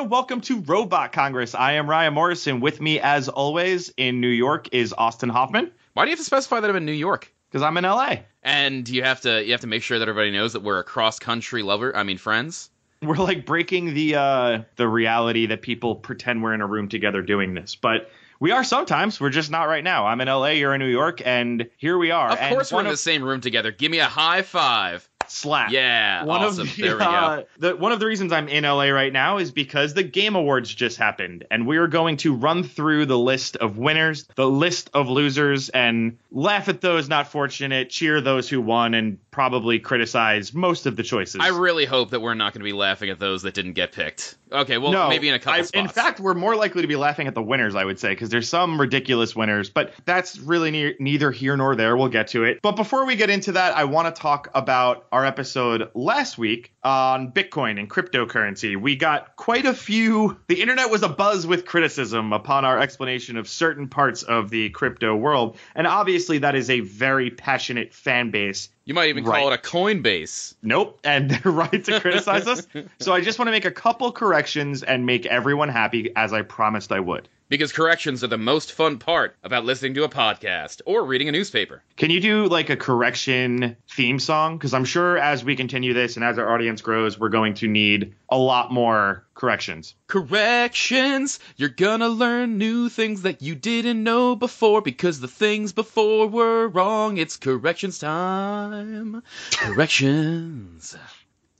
[0.00, 1.54] Hello welcome to Robot Congress.
[1.54, 2.60] I am Ryan Morrison.
[2.60, 6.24] With me, as always, in New York is Austin Hoffman Why do you have to
[6.24, 7.30] specify that I'm in New York?
[7.50, 8.20] because I'm in LA.
[8.42, 10.84] And you have to you have to make sure that everybody knows that we're a
[10.84, 11.94] cross country lover.
[11.94, 12.70] I mean friends.
[13.02, 17.20] We're like breaking the uh, the reality that people pretend we're in a room together
[17.20, 18.10] doing this, but
[18.40, 19.20] we are sometimes.
[19.20, 20.06] We're just not right now.
[20.06, 20.52] I'm in LA.
[20.52, 22.30] You're in New York, and here we are.
[22.30, 23.70] Of And course we're in the same room together.
[23.70, 25.06] Give me a high five.
[25.30, 25.70] Slap.
[25.70, 26.68] Yeah, One awesome.
[26.68, 27.04] of the, there we go.
[27.04, 30.34] uh, the one of the reasons I'm in LA right now is because the Game
[30.36, 34.48] Awards just happened, and we are going to run through the list of winners, the
[34.48, 39.78] list of losers, and laugh at those not fortunate, cheer those who won, and probably
[39.78, 41.40] criticize most of the choices.
[41.40, 43.92] I really hope that we're not going to be laughing at those that didn't get
[43.92, 44.36] picked.
[44.52, 45.70] Okay, well, no, maybe in a couple I- spots.
[45.72, 48.30] In fact, we're more likely to be laughing at the winners, I would say, because
[48.30, 51.96] there's some ridiculous winners, but that's really ne- neither here nor there.
[51.96, 52.60] We'll get to it.
[52.62, 56.72] But before we get into that, I want to talk about our episode last week
[56.82, 58.80] on Bitcoin and cryptocurrency.
[58.80, 60.38] We got quite a few.
[60.48, 65.14] The internet was abuzz with criticism upon our explanation of certain parts of the crypto
[65.14, 69.38] world, and obviously that is a very passionate fan base you might even Right.
[69.38, 70.54] call it a Coinbase.
[70.62, 72.66] Nope, and they're right to criticize us.
[73.00, 76.42] So I just want to make a couple corrections and make everyone happy as I
[76.42, 77.28] promised I would.
[77.50, 81.32] Because corrections are the most fun part about listening to a podcast or reading a
[81.32, 81.82] newspaper.
[81.96, 84.56] Can you do like a correction theme song?
[84.56, 87.66] Because I'm sure as we continue this and as our audience grows, we're going to
[87.66, 89.96] need a lot more corrections.
[90.06, 91.40] Corrections!
[91.56, 96.68] You're gonna learn new things that you didn't know before because the things before were
[96.68, 97.16] wrong.
[97.18, 99.24] It's corrections time.
[99.56, 100.96] Corrections.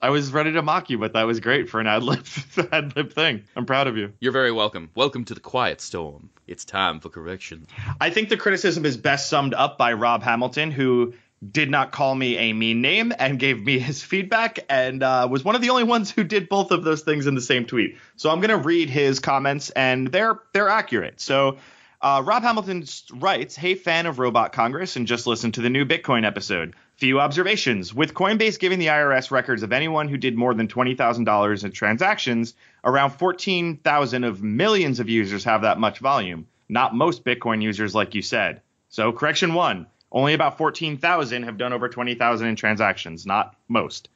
[0.03, 2.25] I was ready to mock you, but that was great for an ad lib
[2.73, 3.45] ad lib thing.
[3.55, 4.15] I'm proud of you.
[4.19, 4.89] You're very welcome.
[4.95, 6.31] Welcome to the quiet storm.
[6.47, 7.67] It's time for correction.
[8.01, 11.13] I think the criticism is best summed up by Rob Hamilton, who
[11.53, 15.45] did not call me a mean name and gave me his feedback and uh, was
[15.45, 17.99] one of the only ones who did both of those things in the same tweet.
[18.17, 21.21] So I'm going to read his comments and they're they're accurate.
[21.21, 21.59] So
[22.01, 25.85] uh, Rob Hamilton writes, "Hey, fan of Robot Congress, and just listen to the new
[25.85, 26.75] Bitcoin episode.
[27.01, 27.95] Few observations.
[27.95, 31.65] With Coinbase giving the IRS records of anyone who did more than twenty thousand dollars
[31.65, 32.53] in transactions,
[32.85, 36.47] around fourteen thousand of millions of users have that much volume.
[36.69, 38.61] Not most Bitcoin users, like you said.
[38.91, 43.25] So correction one: only about fourteen thousand have done over twenty thousand in transactions.
[43.25, 44.11] Not most."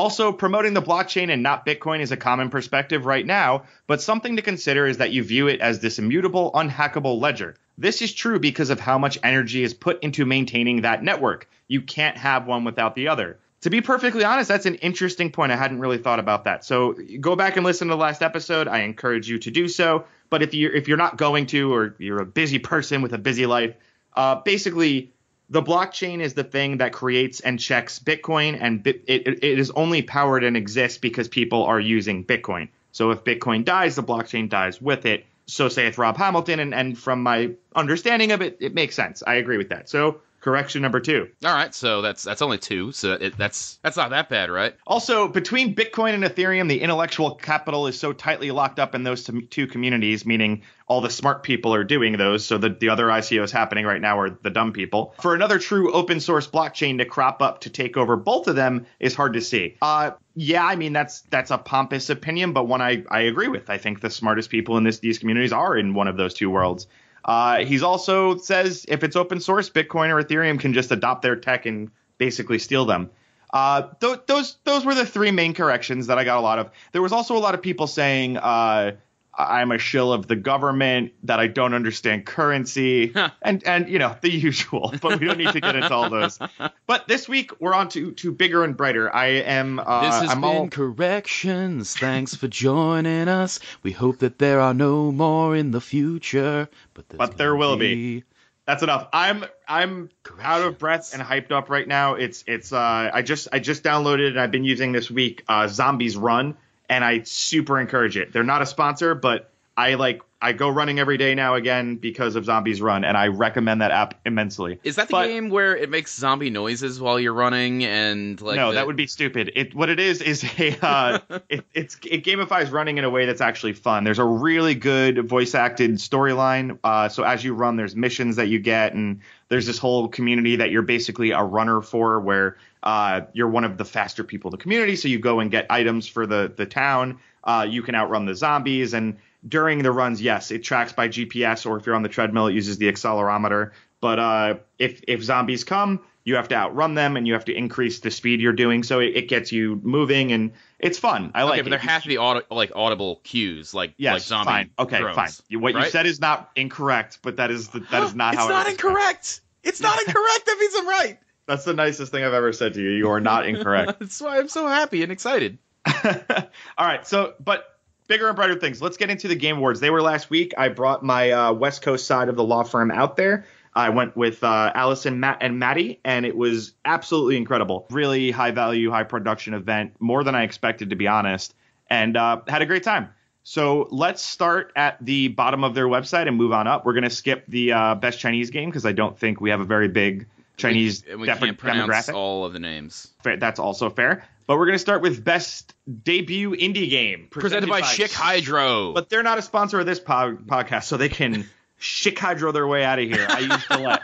[0.00, 4.36] Also, promoting the blockchain and not Bitcoin is a common perspective right now, but something
[4.36, 7.54] to consider is that you view it as this immutable, unhackable ledger.
[7.76, 11.50] This is true because of how much energy is put into maintaining that network.
[11.68, 13.40] You can't have one without the other.
[13.60, 15.52] To be perfectly honest, that's an interesting point.
[15.52, 16.64] I hadn't really thought about that.
[16.64, 18.68] So go back and listen to the last episode.
[18.68, 20.06] I encourage you to do so.
[20.30, 23.18] But if you're if you're not going to, or you're a busy person with a
[23.18, 23.74] busy life,
[24.16, 25.12] uh, basically
[25.50, 30.00] the blockchain is the thing that creates and checks Bitcoin, and it, it is only
[30.00, 32.68] powered and exists because people are using Bitcoin.
[32.92, 35.26] So if Bitcoin dies, the blockchain dies with it.
[35.46, 39.24] So saith Rob Hamilton, and, and from my understanding of it, it makes sense.
[39.26, 39.88] I agree with that.
[39.88, 41.28] So correction number two.
[41.44, 44.74] All right, so that's that's only two, so it, that's that's not that bad, right?
[44.86, 49.28] Also, between Bitcoin and Ethereum, the intellectual capital is so tightly locked up in those
[49.50, 52.44] two communities, meaning all the smart people are doing those.
[52.44, 55.14] So the, the other ICOs happening right now are the dumb people.
[55.20, 58.86] For another true open source blockchain to crop up to take over both of them
[58.98, 59.76] is hard to see.
[59.80, 63.70] Uh, yeah, I mean that's that's a pompous opinion, but one I, I agree with.
[63.70, 66.50] I think the smartest people in this these communities are in one of those two
[66.50, 66.86] worlds.
[67.24, 71.36] Uh, he's also says if it's open source, Bitcoin or Ethereum can just adopt their
[71.36, 73.10] tech and basically steal them.
[73.52, 76.70] Uh, th- those those were the three main corrections that I got a lot of.
[76.92, 78.92] There was also a lot of people saying uh,
[79.36, 84.16] I'm a shill of the government, that I don't understand currency, and and you know
[84.20, 84.92] the usual.
[85.00, 86.38] But we don't need to get into all those.
[86.86, 89.14] But this week we're on to to bigger and brighter.
[89.14, 89.78] I am.
[89.78, 91.96] Uh, This has I'm been all, corrections.
[91.96, 93.60] Thanks for joining us.
[93.82, 97.76] We hope that there are no more in the future, but But there gonna will
[97.76, 98.24] be.
[98.66, 99.08] That's enough.
[99.12, 100.10] I'm I'm
[100.40, 102.14] out of breath and hyped up right now.
[102.14, 105.66] It's it's uh I just I just downloaded and I've been using this week uh
[105.66, 106.56] Zombies Run
[106.90, 108.32] and I super encourage it.
[108.32, 112.34] They're not a sponsor, but I like I go running every day now again because
[112.34, 114.80] of Zombies Run, and I recommend that app immensely.
[114.84, 118.56] Is that the But- game where it makes zombie noises while you're running and like
[118.56, 119.52] no, the- that would be stupid.
[119.54, 123.26] It what it is is a uh, it, it's it gamifies running in a way
[123.26, 124.04] that's actually fun.
[124.04, 126.78] There's a really good voice acted storyline.
[126.82, 130.56] Uh, so as you run, there's missions that you get, and there's this whole community
[130.56, 134.52] that you're basically a runner for, where uh, you're one of the faster people in
[134.52, 134.96] the community.
[134.96, 137.18] So you go and get items for the the town.
[137.42, 139.16] Uh, you can outrun the zombies, and
[139.48, 142.52] during the runs, yes, it tracks by GPS, or if you're on the treadmill, it
[142.54, 143.70] uses the accelerometer.
[144.00, 147.54] But uh, if if zombies come, you have to outrun them, and you have to
[147.54, 148.82] increase the speed you're doing.
[148.82, 151.32] So it, it gets you moving, and it's fun.
[151.34, 151.70] I Okay, like but it.
[151.70, 154.46] there have to be audi- like audible cues, like Yes, like zombie.
[154.50, 154.70] fine.
[154.78, 155.30] Okay, drones, fine.
[155.48, 158.42] You- What you said is not incorrect, but that is the, that is not it's
[158.42, 158.48] how.
[158.48, 158.74] not it is.
[158.74, 159.40] incorrect.
[159.64, 160.46] It's not incorrect.
[160.46, 161.18] That means I'm right.
[161.50, 162.90] That's the nicest thing I've ever said to you.
[162.90, 163.94] You are not incorrect.
[163.98, 165.58] That's why I'm so happy and excited.
[166.04, 167.64] All right, so but
[168.06, 168.80] bigger and brighter things.
[168.80, 169.80] Let's get into the game awards.
[169.80, 170.54] They were last week.
[170.56, 173.46] I brought my uh, West Coast side of the law firm out there.
[173.74, 177.88] I went with uh, Allison, Matt, and Maddie, and it was absolutely incredible.
[177.90, 181.52] Really high value, high production event, more than I expected to be honest,
[181.88, 183.08] and uh, had a great time.
[183.42, 186.86] So let's start at the bottom of their website and move on up.
[186.86, 189.64] We're gonna skip the uh, best Chinese game because I don't think we have a
[189.64, 190.28] very big
[190.60, 192.14] Chinese and we def- can't pronounce demographic.
[192.14, 193.08] all of the names.
[193.22, 194.24] Fair- That's also fair.
[194.46, 198.92] But we're going to start with best debut indie game Presented by Schick Hydro.
[198.92, 201.48] But they're not a sponsor of this pod- podcast, so they can
[201.80, 203.26] Schick Hydro their way out of here.
[203.28, 204.02] I use Gillette.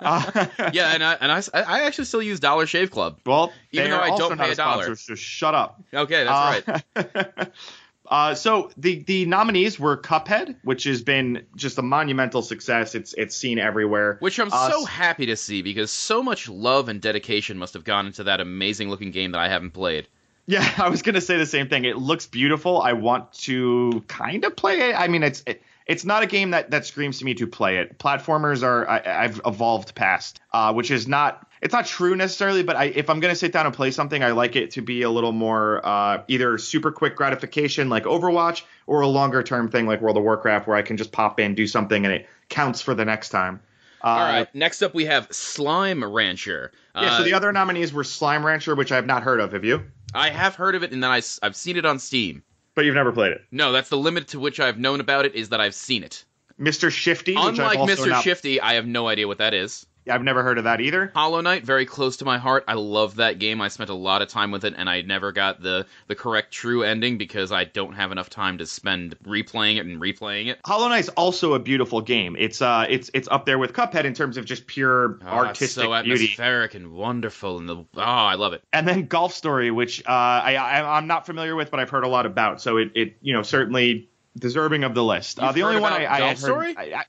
[0.00, 3.18] Uh, yeah, and I and I, I actually still use Dollar Shave Club.
[3.24, 4.96] well, Even though I don't pay a dollar.
[4.96, 5.80] so shut up.
[5.94, 6.66] Okay, that's
[6.96, 7.06] right.
[7.36, 7.48] right.
[8.12, 12.94] Uh, so the the nominees were Cuphead, which has been just a monumental success.
[12.94, 14.18] It's it's seen everywhere.
[14.20, 17.84] Which I'm Uh, so happy to see because so much love and dedication must have
[17.84, 20.08] gone into that amazing looking game that I haven't played.
[20.46, 21.86] Yeah, I was gonna say the same thing.
[21.86, 22.82] It looks beautiful.
[22.82, 24.94] I want to kind of play it.
[24.94, 27.78] I mean, it's it, it's not a game that that screams to me to play
[27.78, 27.98] it.
[27.98, 32.62] Platformers are I, I've evolved past, uh, which is not it's not true necessarily.
[32.62, 35.02] But I, if I'm gonna sit down and play something, I like it to be
[35.02, 39.86] a little more uh, either super quick gratification like Overwatch or a longer term thing
[39.86, 42.80] like World of Warcraft where I can just pop in, do something, and it counts
[42.80, 43.60] for the next time.
[44.04, 46.72] Uh, All right, next up we have Slime Rancher.
[46.94, 47.16] Yeah.
[47.16, 49.52] so Uh, the other nominees were Slime Rancher, which I have not heard of.
[49.52, 49.84] Have you?
[50.14, 52.42] I have heard of it and then I, I, have seen it on Steam.
[52.74, 53.42] But you've never played it.
[53.50, 56.24] No, that's the limit to which I've known about it is that I've seen it.
[56.60, 56.90] Mr.
[56.90, 58.08] Shifty, Unlike Mr.
[58.08, 59.86] not Shifty, I have no idea what that is.
[60.10, 61.12] I've never heard of that either.
[61.14, 62.64] Hollow Knight, very close to my heart.
[62.66, 63.60] I love that game.
[63.60, 66.52] I spent a lot of time with it, and I never got the the correct
[66.52, 70.58] true ending because I don't have enough time to spend replaying it and replaying it.
[70.64, 72.34] Hollow Knight's also a beautiful game.
[72.38, 75.64] It's uh, it's it's up there with Cuphead in terms of just pure Oh, artistic
[75.66, 76.24] it's so beauty.
[76.24, 78.62] atmospheric and wonderful, and the oh, I love it.
[78.72, 82.04] And then Golf Story, which uh, I, I I'm not familiar with, but I've heard
[82.04, 82.60] a lot about.
[82.60, 84.08] So it it you know certainly
[84.38, 85.38] deserving of the list.
[85.38, 86.74] Uh, the only one I, I Golf had heard- Story?
[86.76, 87.04] I, I,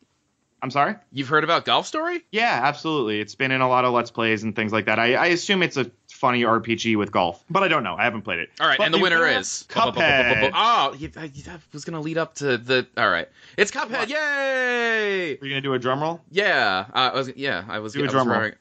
[0.64, 0.96] I'm sorry.
[1.12, 2.24] You've heard about Golf Story?
[2.32, 3.20] Yeah, absolutely.
[3.20, 4.98] It's been in a lot of Let's Plays and things like that.
[4.98, 7.96] I, I assume it's a funny RPG with golf, but I don't know.
[7.98, 8.50] I haven't played it.
[8.62, 10.52] All right, But and the winner is Cuphead.
[10.56, 12.88] Oh, he- I I was gonna lead up to the.
[12.96, 13.28] All right,
[13.58, 14.08] it's Cuphead!
[14.08, 15.34] Yay!
[15.34, 16.22] Are you gonna do a drum roll?
[16.32, 17.30] Yeah, uh, I was.
[17.36, 17.92] Yeah, I was.
[17.92, 18.38] Do a I was drum roll.
[18.38, 18.56] remembering-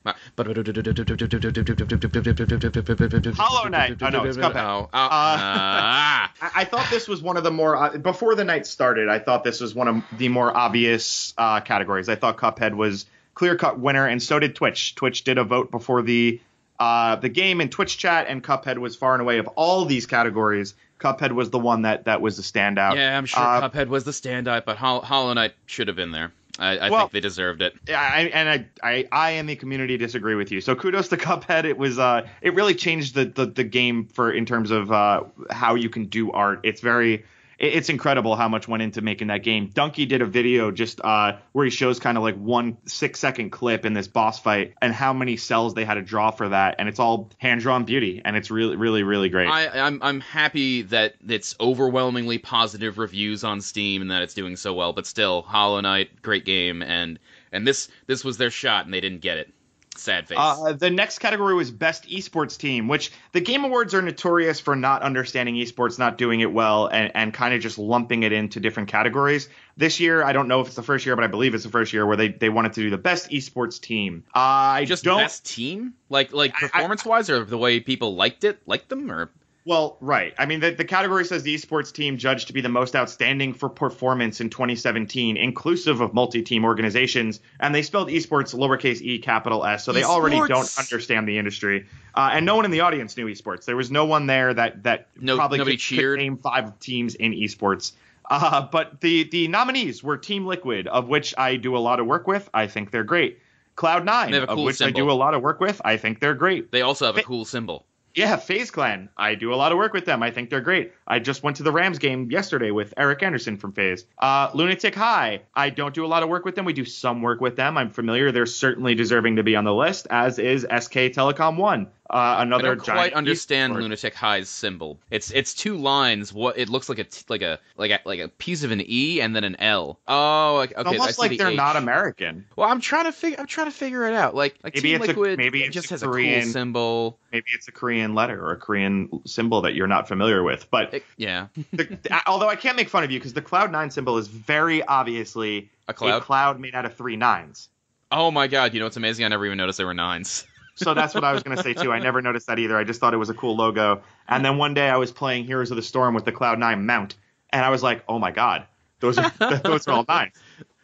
[3.36, 4.02] Hollow Knight.
[4.02, 4.56] Oh, no, it's Cuphead.
[4.56, 6.32] Oh, oh, Uh, ah.
[6.56, 9.08] I, thought this was one of the more uh, before the night started.
[9.08, 11.60] I thought this was one of the more obvious uh,
[11.92, 12.08] categories.
[12.08, 14.94] I thought Cuphead was clear cut winner, and so did Twitch.
[14.94, 16.40] Twitch did a vote before the
[16.78, 20.06] uh, the game in Twitch chat, and Cuphead was far and away of all these
[20.06, 20.74] categories.
[20.98, 22.96] Cuphead was the one that that was the standout.
[22.96, 26.12] Yeah, I'm sure Uh, Cuphead was the standout, but Hol- Hollow Knight should have been
[26.12, 26.32] there.
[26.58, 27.74] I, I Well- think they deserved it.
[27.88, 30.60] I, and I, I, I and the community disagree with you.
[30.60, 31.64] So kudos to Cuphead.
[31.64, 35.22] It was, uh, it really changed the, the, the game for in terms of uh,
[35.50, 36.60] how you can do art.
[36.62, 37.24] It's very,
[37.62, 39.68] it's incredible how much went into making that game.
[39.68, 43.50] Dunkey did a video just uh, where he shows kind of like one six second
[43.50, 46.76] clip in this boss fight and how many cells they had to draw for that,
[46.80, 49.48] and it's all hand drawn beauty, and it's really, really, really great.
[49.48, 54.56] I, I'm I'm happy that it's overwhelmingly positive reviews on Steam and that it's doing
[54.56, 54.92] so well.
[54.92, 57.20] But still, Hollow Knight, great game, and
[57.52, 59.52] and this this was their shot and they didn't get it.
[59.96, 60.38] Sad face.
[60.40, 64.74] Uh, the next category was best esports team, which the Game Awards are notorious for
[64.74, 68.58] not understanding esports, not doing it well, and, and kind of just lumping it into
[68.58, 69.48] different categories.
[69.76, 71.70] This year, I don't know if it's the first year, but I believe it's the
[71.70, 74.24] first year where they, they wanted to do the best esports team.
[74.34, 75.18] I Just don't.
[75.18, 79.30] best team, like like performance wise, or the way people liked it, liked them, or
[79.64, 80.34] Well, right.
[80.38, 83.54] I mean, the, the category says the esports team judged to be the most outstanding
[83.54, 89.64] for performance in 2017, inclusive of multi-team organizations, and they spelled esports lowercase e, capital
[89.64, 91.86] S, so they already don't understand the industry.
[92.14, 93.64] Uh, and no one in the audience knew esports.
[93.64, 96.18] There was no one there that that No- probably could, could cheered?
[96.18, 97.92] name five teams in esports.
[98.28, 102.06] Uh, but the the nominees were Team Liquid, of which I do a lot of
[102.06, 102.48] work with.
[102.52, 103.38] I think they're great.
[103.76, 105.80] Cloud Nine, a of cool which I do a lot of work with.
[105.84, 106.70] I think they're great.
[106.72, 107.86] They also have a cool symbol.
[108.14, 109.08] Yeah, FaZe Clan.
[109.16, 110.22] I do a lot of work with them.
[110.22, 110.92] I think they're great.
[111.06, 114.04] I just went to the Rams game yesterday with Eric Anderson from FaZe.
[114.18, 115.42] Uh, Lunatic-Hai.
[115.54, 116.66] I don't do a lot of work with them.
[116.66, 117.78] We do some work with them.
[117.78, 118.30] I'm familiar.
[118.30, 121.88] They're certainly deserving to be on the list, as is SK Telecom One.
[122.12, 123.74] Uh, I another don't giant quite understand.
[123.74, 124.98] Lunatic-Hai's symbol.
[125.10, 126.30] It's it's two lines.
[126.32, 128.82] What it looks like a t- like a like a like a piece of an
[128.84, 129.98] E and then an L.
[130.06, 130.74] Oh, okay.
[130.76, 131.56] It's almost like the they're H.
[131.56, 132.44] not American.
[132.54, 133.38] Well, I'm trying to figure.
[133.40, 134.34] I'm trying to figure it out.
[134.34, 136.52] Like like Maybe Team it's a- Liquid maybe it's just a has Korean- a cool
[136.52, 137.18] symbol.
[137.32, 140.70] Maybe it's a Korean letter or a Korean symbol that you're not familiar with.
[140.70, 143.90] But It- yeah, the, although I can't make fun of you because the Cloud Nine
[143.90, 146.18] symbol is very obviously a cloud.
[146.18, 147.70] a cloud made out of three nines.
[148.10, 148.74] oh my god!
[148.74, 149.24] You know what's amazing?
[149.24, 150.46] I never even noticed there were nines.
[150.74, 151.92] So that's what I was going to say too.
[151.92, 152.76] I never noticed that either.
[152.76, 154.02] I just thought it was a cool logo.
[154.28, 156.86] And then one day I was playing Heroes of the Storm with the Cloud Nine
[156.86, 157.14] mount,
[157.50, 158.66] and I was like, oh my god,
[159.00, 159.30] those are
[159.64, 160.34] those are all nines.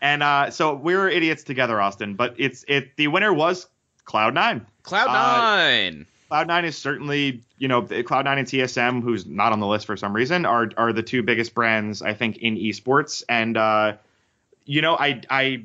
[0.00, 2.14] And uh, so we were idiots together, Austin.
[2.14, 2.96] But it's it.
[2.96, 3.66] The winner was
[4.04, 4.66] Cloud Nine.
[4.82, 6.06] Cloud Uh, nine.
[6.28, 9.86] Cloud Nine is certainly, you know, Cloud Nine and TSM, who's not on the list
[9.86, 13.22] for some reason, are are the two biggest brands I think in esports.
[13.28, 13.94] And uh,
[14.66, 15.64] you know, I I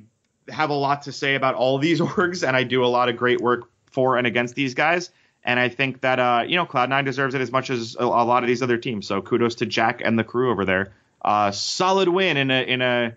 [0.49, 3.17] have a lot to say about all these orgs, and I do a lot of
[3.17, 5.09] great work for and against these guys.
[5.45, 8.03] And I think that uh, you know, Cloud Nine deserves it as much as a,
[8.03, 9.07] a lot of these other teams.
[9.07, 10.93] So kudos to Jack and the crew over there.
[11.21, 13.15] Uh, solid win in a in a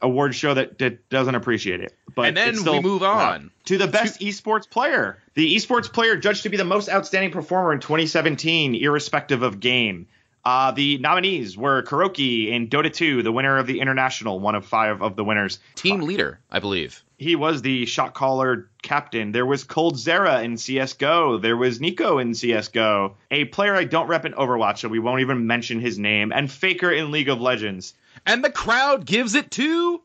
[0.00, 1.94] award show that, that doesn't appreciate it.
[2.14, 3.50] But And then still we move on.
[3.64, 5.18] to the best esports player.
[5.34, 10.06] The esports player judged to be the most outstanding performer in 2017, irrespective of game.
[10.44, 14.66] Uh, the nominees were KuroKy in Dota 2, the winner of the international, one of
[14.66, 15.58] five of the winners.
[15.74, 17.02] Team leader, I believe.
[17.16, 19.32] He was the shot caller captain.
[19.32, 21.40] There was coldzera in CSGO.
[21.40, 23.14] There was NiKo in CSGO.
[23.30, 26.32] A player I don't rep in Overwatch, so we won't even mention his name.
[26.32, 27.94] And Faker in League of Legends.
[28.26, 30.02] And the crowd gives it to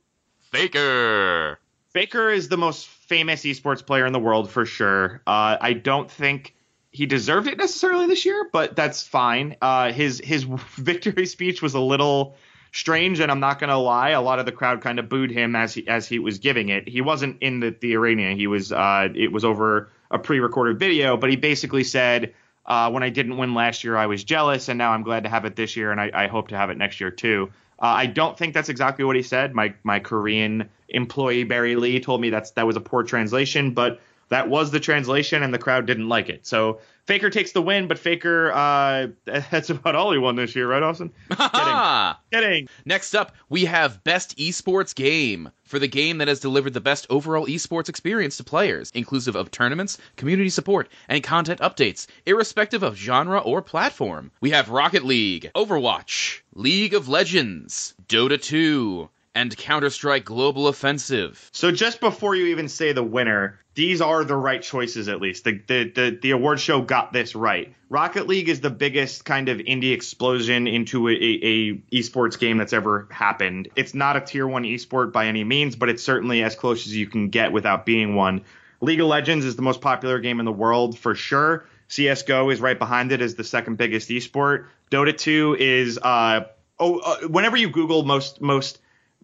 [0.51, 1.59] Faker.
[1.89, 5.21] Faker is the most famous esports player in the world for sure.
[5.25, 6.55] Uh, I don't think
[6.91, 9.55] he deserved it necessarily this year, but that's fine.
[9.61, 10.43] Uh, his his
[10.75, 12.35] victory speech was a little
[12.71, 14.09] strange, and I'm not gonna lie.
[14.11, 16.69] A lot of the crowd kind of booed him as he as he was giving
[16.69, 16.87] it.
[16.87, 18.33] He wasn't in the, the arena.
[18.33, 22.33] He was uh, it was over a pre-recorded video, but he basically said.
[22.65, 25.29] Uh, when I didn't win last year, I was jealous, and now I'm glad to
[25.29, 27.49] have it this year, and I, I hope to have it next year too.
[27.81, 29.55] Uh, I don't think that's exactly what he said.
[29.55, 34.01] My my Korean employee Barry Lee told me that's that was a poor translation, but
[34.29, 36.45] that was the translation, and the crowd didn't like it.
[36.45, 40.67] So Faker takes the win, but Faker uh, that's about all he won this year,
[40.67, 41.11] right, Austin?
[41.31, 42.19] Ha!
[42.31, 42.67] Kidding.
[42.85, 47.07] Next up, we have Best Esports Game for the game that has delivered the best
[47.09, 52.95] overall esports experience to players, inclusive of tournaments, community support, and content updates, irrespective of
[52.95, 54.31] genre or platform.
[54.41, 61.49] We have Rocket League, Overwatch, League of Legends, Dota 2, and Counter Strike Global Offensive.
[61.53, 65.45] So just before you even say the winner, these are the right choices at least.
[65.45, 67.73] The the the, the award show got this right.
[67.87, 72.57] Rocket League is the biggest kind of indie explosion into a, a, a esports game
[72.57, 73.69] that's ever happened.
[73.77, 76.93] It's not a tier one esport by any means, but it's certainly as close as
[76.93, 78.41] you can get without being one.
[78.81, 81.65] League of Legends is the most popular game in the world for sure.
[81.87, 84.65] CS:GO is right behind it as the second biggest esport.
[84.91, 86.41] Dota 2 is uh
[86.77, 88.79] oh uh, whenever you Google most most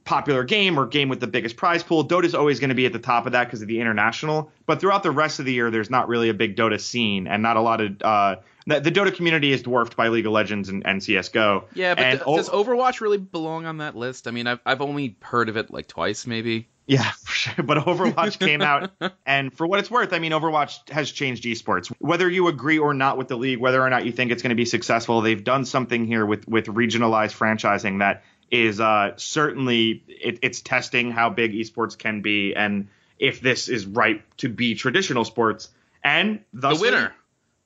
[0.06, 2.86] popular game or game with the biggest prize pool, Dota is always going to be
[2.86, 4.52] at the top of that because of the international.
[4.66, 7.44] But throughout the rest of the year, there's not really a big Dota scene and
[7.44, 8.02] not a lot of.
[8.02, 8.36] Uh,
[8.68, 11.66] the, the Dota community is dwarfed by League of Legends and, and CS:GO.
[11.74, 14.28] Yeah, but and, d- oh, does Overwatch really belong on that list?
[14.28, 16.70] I mean, I've, I've only heard of it like twice, maybe.
[16.88, 17.64] Yeah, for sure.
[17.64, 18.92] But Overwatch came out,
[19.26, 21.92] and for what it's worth, I mean, Overwatch has changed esports.
[22.00, 24.50] Whether you agree or not with the league, whether or not you think it's going
[24.50, 30.04] to be successful, they've done something here with with regionalized franchising that is uh, certainly
[30.08, 32.88] it, it's testing how big esports can be, and
[33.20, 35.70] if this is right to be traditional sports.
[36.04, 37.14] And thus the winner.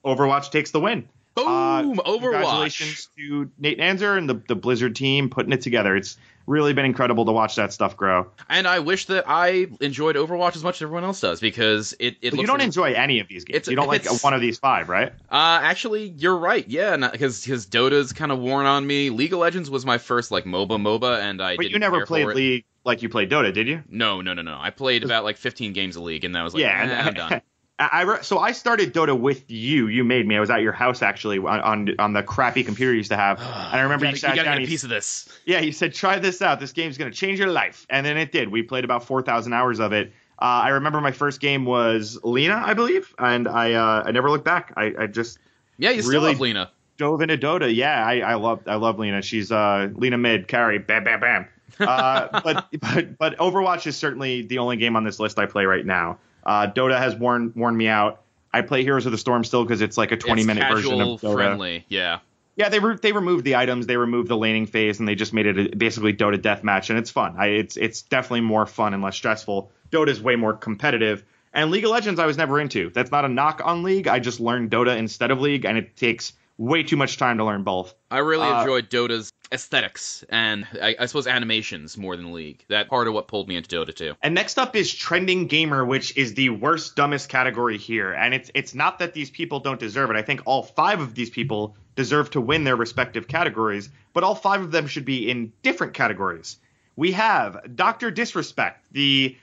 [0.06, 1.10] Overwatch takes the win.
[1.36, 1.48] Boom!
[1.48, 2.22] Uh, Overwatch.
[2.22, 5.96] Congratulations to Nate Nanzer and the, the Blizzard team putting it together.
[5.96, 6.18] It's
[6.50, 8.28] really been incredible to watch that stuff grow.
[8.50, 12.18] And I wish that I enjoyed Overwatch as much as everyone else does because it,
[12.22, 13.68] it you don't like- enjoy any of these games.
[13.68, 15.14] You don't like one of these five, right?
[15.30, 16.68] Uh, actually, you're right.
[16.68, 19.12] Yeah, because because Dota's kind of worn on me.
[19.12, 22.26] League of Legends was my first like MOBA MOBA, and I But you never played.
[22.28, 23.84] League like you played Dota, did you?
[23.90, 24.58] No, no, no, no.
[24.60, 27.14] I played about like 15 games of League, and that was like, yeah, and- I'm
[27.14, 27.42] done.
[27.80, 29.88] I, re- so I started Dota with you.
[29.88, 30.36] You made me.
[30.36, 33.16] I was at your house actually on on, on the crappy computer you used to
[33.18, 34.58] have, and I remember you, you, sat gotta down.
[34.60, 35.30] get a piece of this.
[35.46, 36.60] yeah, you said try this out.
[36.60, 38.50] This game's gonna change your life, and then it did.
[38.50, 40.12] We played about four thousand hours of it.
[40.42, 44.30] Uh, I remember my first game was Lina, I believe, and I uh, I never
[44.30, 44.74] looked back.
[44.78, 45.40] I, I just
[45.78, 46.72] Yeah, you still Really- love Lina.
[46.98, 47.74] dove into Dota.
[47.74, 49.22] Yeah, I, I love I love Lina.
[49.22, 51.48] She's uh Lina mid carry bam bam bam.
[51.80, 55.64] Uh, but but but Overwatch is certainly the only game on this list I play
[55.66, 56.18] right now.
[56.50, 58.24] Uh, Dota has worn worn me out.
[58.52, 61.00] I play Heroes of the Storm still because it's like a 20 it's minute version
[61.00, 61.34] of Dota.
[61.34, 61.86] friendly.
[61.90, 62.22] Yeah.
[62.56, 65.32] Yeah, they re- they removed the items, they removed the laning phase, and they just
[65.32, 67.36] made it a, basically Dota deathmatch, and it's fun.
[67.38, 69.72] I, it's it's definitely more fun and less stressful.
[69.92, 72.90] Dota is way more competitive, and League of Legends I was never into.
[72.90, 74.08] That's not a knock on League.
[74.08, 77.46] I just learned Dota instead of League, and it takes way too much time to
[77.46, 77.96] learn both.
[78.12, 82.66] I really Uh, enjoyed Dota's aesthetics and I, I suppose animations more than League.
[82.68, 84.14] That part of what pulled me into Dota too.
[84.22, 88.12] And next up is trending gamer, which is the worst, dumbest category here.
[88.12, 90.18] And it's it's not that these people don't deserve it.
[90.18, 94.36] I think all five of these people deserve to win their respective categories, but all
[94.36, 96.58] five of them should be in different categories.
[96.98, 98.12] We have Dr.
[98.12, 99.38] Disrespect, the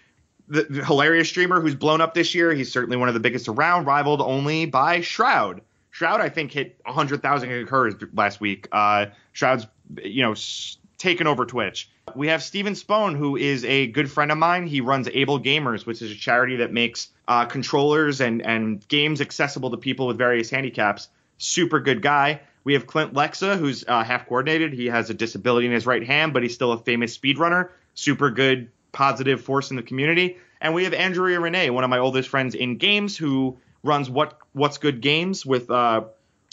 [0.49, 2.53] the, the hilarious streamer who's blown up this year.
[2.53, 5.63] He's certainly one of the biggest around, rivaled only by Shroud.
[5.97, 8.69] Shroud, I think, hit 100,000 concurs last week.
[8.71, 9.67] Uh, Shroud's,
[10.05, 10.35] you know,
[10.99, 11.89] taken over Twitch.
[12.15, 14.67] We have Steven Spohn, who is a good friend of mine.
[14.67, 19.23] He runs Able Gamers, which is a charity that makes uh, controllers and, and games
[19.23, 21.09] accessible to people with various handicaps.
[21.39, 22.43] Super good guy.
[22.63, 24.75] We have Clint Lexa, who's uh, half coordinated.
[24.75, 27.71] He has a disability in his right hand, but he's still a famous speedrunner.
[27.95, 30.37] Super good, positive force in the community.
[30.61, 34.39] And we have Andrea Rene, one of my oldest friends in games, who runs what
[34.53, 36.05] What's Good Games with uh,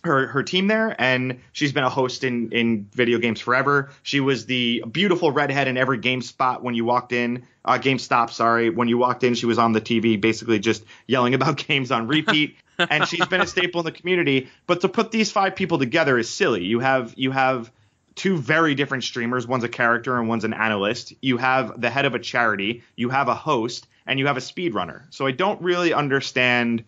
[0.04, 3.92] her her team there, and she's been a host in in video games forever.
[4.04, 7.46] She was the beautiful redhead in every game spot when you walked in.
[7.66, 11.34] Uh, GameStop, sorry, when you walked in, she was on the TV, basically just yelling
[11.34, 12.58] about games on repeat.
[12.90, 14.50] and she's been a staple in the community.
[14.66, 16.66] But to put these five people together is silly.
[16.66, 17.72] You have you have
[18.16, 19.48] two very different streamers.
[19.48, 21.14] One's a character and one's an analyst.
[21.22, 22.84] You have the head of a charity.
[22.96, 25.04] You have a host, and you have a speedrunner.
[25.12, 26.84] So I don't really understand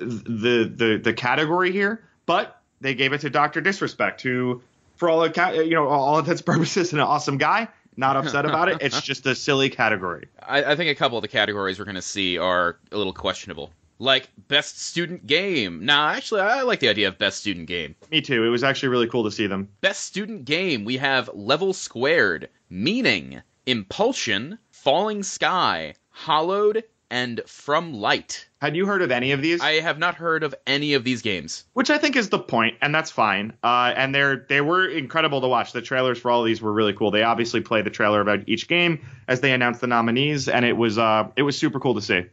[0.00, 4.62] the the the category here, but they gave it to Doctor Disrespect, who,
[4.96, 7.68] for all account, you know, all intents purposes, an awesome guy.
[7.96, 8.78] Not upset about it.
[8.80, 10.26] It's just a silly category.
[10.42, 13.12] I, I think a couple of the categories we're going to see are a little
[13.12, 13.70] questionable.
[14.00, 15.84] Like best student game.
[15.84, 17.94] Nah, actually, I like the idea of best student game.
[18.10, 18.44] Me too.
[18.44, 19.68] It was actually really cool to see them.
[19.80, 28.48] Best student game, we have Level Squared, Meaning, Impulsion, Falling Sky, Hollowed, and From Light.
[28.60, 29.60] Had you heard of any of these?
[29.60, 31.64] I have not heard of any of these games.
[31.74, 33.52] Which I think is the point, and that's fine.
[33.62, 35.72] Uh, and they're they were incredible to watch.
[35.72, 37.10] The trailers for all of these were really cool.
[37.10, 40.76] They obviously play the trailer about each game as they announce the nominees, and it
[40.76, 42.24] was uh, it was super cool to see.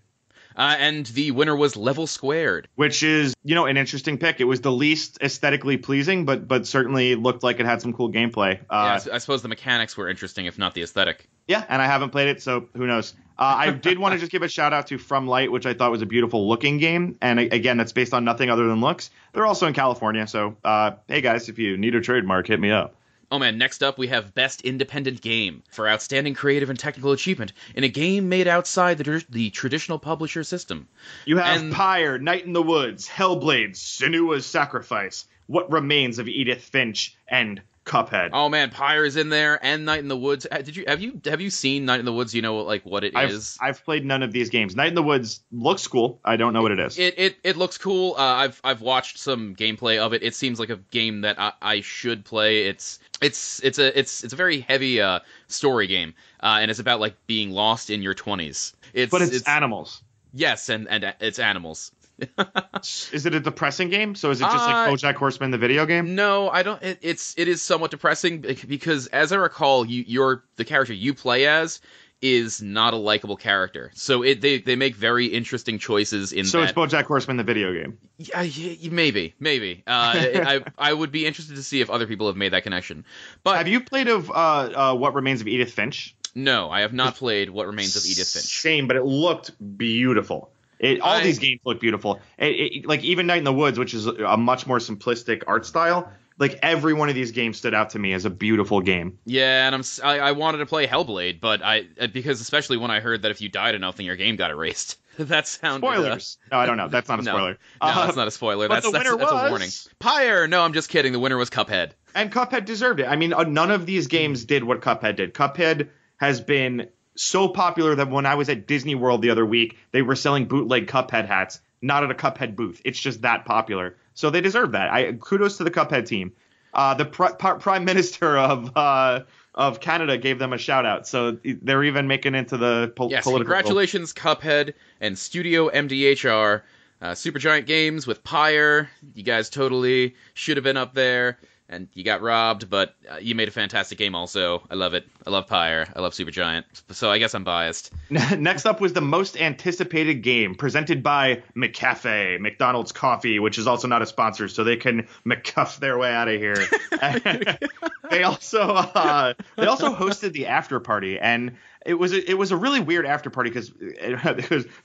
[0.56, 2.68] Uh, and the winner was Level Squared.
[2.76, 4.40] Which is you know an interesting pick.
[4.40, 8.12] It was the least aesthetically pleasing, but but certainly looked like it had some cool
[8.12, 8.56] gameplay.
[8.58, 11.30] Yeah, I Uh, s- I suppose the mechanics were interesting, if not the aesthetic.
[11.48, 13.14] yeah, and I haven't played it, so who knows.
[13.40, 15.74] Uh, I did want to just give a shout out to From Light, which I
[15.74, 19.10] thought was a beautiful looking game, and again, that's based on nothing other than looks.
[19.34, 22.72] They're also in California, so uh, hey guys, if you need a trademark, hit me
[22.72, 22.96] up.
[23.32, 27.54] Oh man, next up we have Best Independent Game for outstanding creative and technical achievement
[27.76, 30.90] in a game made outside the, tr- the traditional publisher system.
[31.26, 36.62] You have And- Pyre, Night in the Woods, Hellblade, Senua's Sacrifice, What Remains of Edith
[36.62, 38.30] Finch, and Cuphead.
[38.34, 40.46] Oh man, Pyre is in there, and Night in the Woods.
[40.50, 42.36] Uh, Did you have you have you seen Night in the Woods?
[42.36, 43.58] You know like what it is?
[43.60, 44.76] I've, I've played none of these games.
[44.76, 46.20] Night in the Woods looks cool.
[46.24, 47.00] I don't know what it is.
[47.00, 48.14] It, it it looks cool.
[48.16, 50.22] Uh, I've I've watched some gameplay of it.
[50.22, 52.68] It seems like a game that I, I should play.
[52.68, 56.80] It's it's it's a it's it's a very heavy uh, story game, uh, and it's
[56.80, 58.74] about like being lost in your twenties.
[58.94, 60.04] It's but it's, animals.
[60.34, 61.92] yes, and and it's animals.
[63.12, 64.16] Is it a depressing game?
[64.16, 66.16] So is it just Uh, like BoJack Horseman, the video game?
[66.16, 66.82] No, I don't.
[66.82, 71.14] It, it's it is somewhat depressing because, as I recall, you you're the character you
[71.14, 71.80] play as
[72.22, 73.92] is not a likable character.
[73.96, 76.70] So it they they make very interesting choices in So that.
[76.70, 77.98] it's BoJack Horseman, the video game.
[78.18, 78.48] Yeah,
[78.92, 79.84] maybe, maybe.
[79.88, 83.06] Uh, I I would be interested to see if other people have made that connection.
[83.44, 86.16] But Have you played of uh, uh, What Remains of Edith Finch?
[86.36, 88.46] no, I have not played What Remains of Edith Finch.
[88.62, 90.52] Same, but it looked beautiful.
[90.82, 92.20] It, all I- these games look beautiful.
[92.38, 95.66] It, it, like even Night in the Woods, which is a much more simplistic art
[95.66, 96.12] style.
[96.40, 99.20] Like every one of these games stood out to me as a beautiful game.
[99.26, 102.90] Yeah, and I'm I, I wanted to play Hellblade, but I uh, because especially when
[102.90, 104.98] I heard that if you died enough, then your game got erased.
[105.20, 106.38] that sounded uh, Spoilers.
[106.52, 106.88] No, I don't know.
[106.88, 107.52] That's not a spoiler.
[107.52, 108.68] No, Uh, that's not a spoiler.
[108.68, 109.70] but That's the that's, winner that's a was- warning.
[110.00, 110.48] Pyre.
[110.48, 111.12] No, I'm just kidding.
[111.12, 111.92] The winner was Cuphead.
[112.16, 113.06] And Cuphead deserved it.
[113.06, 115.36] I mean, uh, none of these games did what Cuphead did.
[115.36, 116.88] Cuphead has been
[117.22, 120.46] so popular that when I was at Disney World the other week, they were selling
[120.46, 122.82] bootleg Cuphead hats, not at a Cuphead booth.
[122.84, 123.96] It's just that popular.
[124.14, 124.92] So they deserve that.
[124.92, 126.34] I kudos to the Cuphead team.
[126.74, 129.22] Uh, the pri- pri- prime minister of uh,
[129.54, 133.24] of Canada gave them a shout out, so they're even making into the po- Yes,
[133.24, 133.46] political.
[133.46, 136.62] congratulations, Cuphead and Studio MDHR.
[137.02, 138.88] Uh, Supergiant Games with Pyre.
[139.16, 141.40] You guys totally should have been up there,
[141.72, 144.62] and you got robbed, but uh, you made a fantastic game also.
[144.70, 145.08] I love it.
[145.26, 145.88] I love Pyre.
[145.96, 146.66] I love Supergiant.
[146.92, 147.92] So I guess I'm biased.
[148.10, 153.88] Next up was the most anticipated game presented by McCafe, McDonald's Coffee, which is also
[153.88, 156.58] not a sponsor, so they can McCuff their way out of here.
[158.12, 161.56] they also uh, they also hosted the after party, and
[161.86, 163.72] it was a, it was a really weird after party because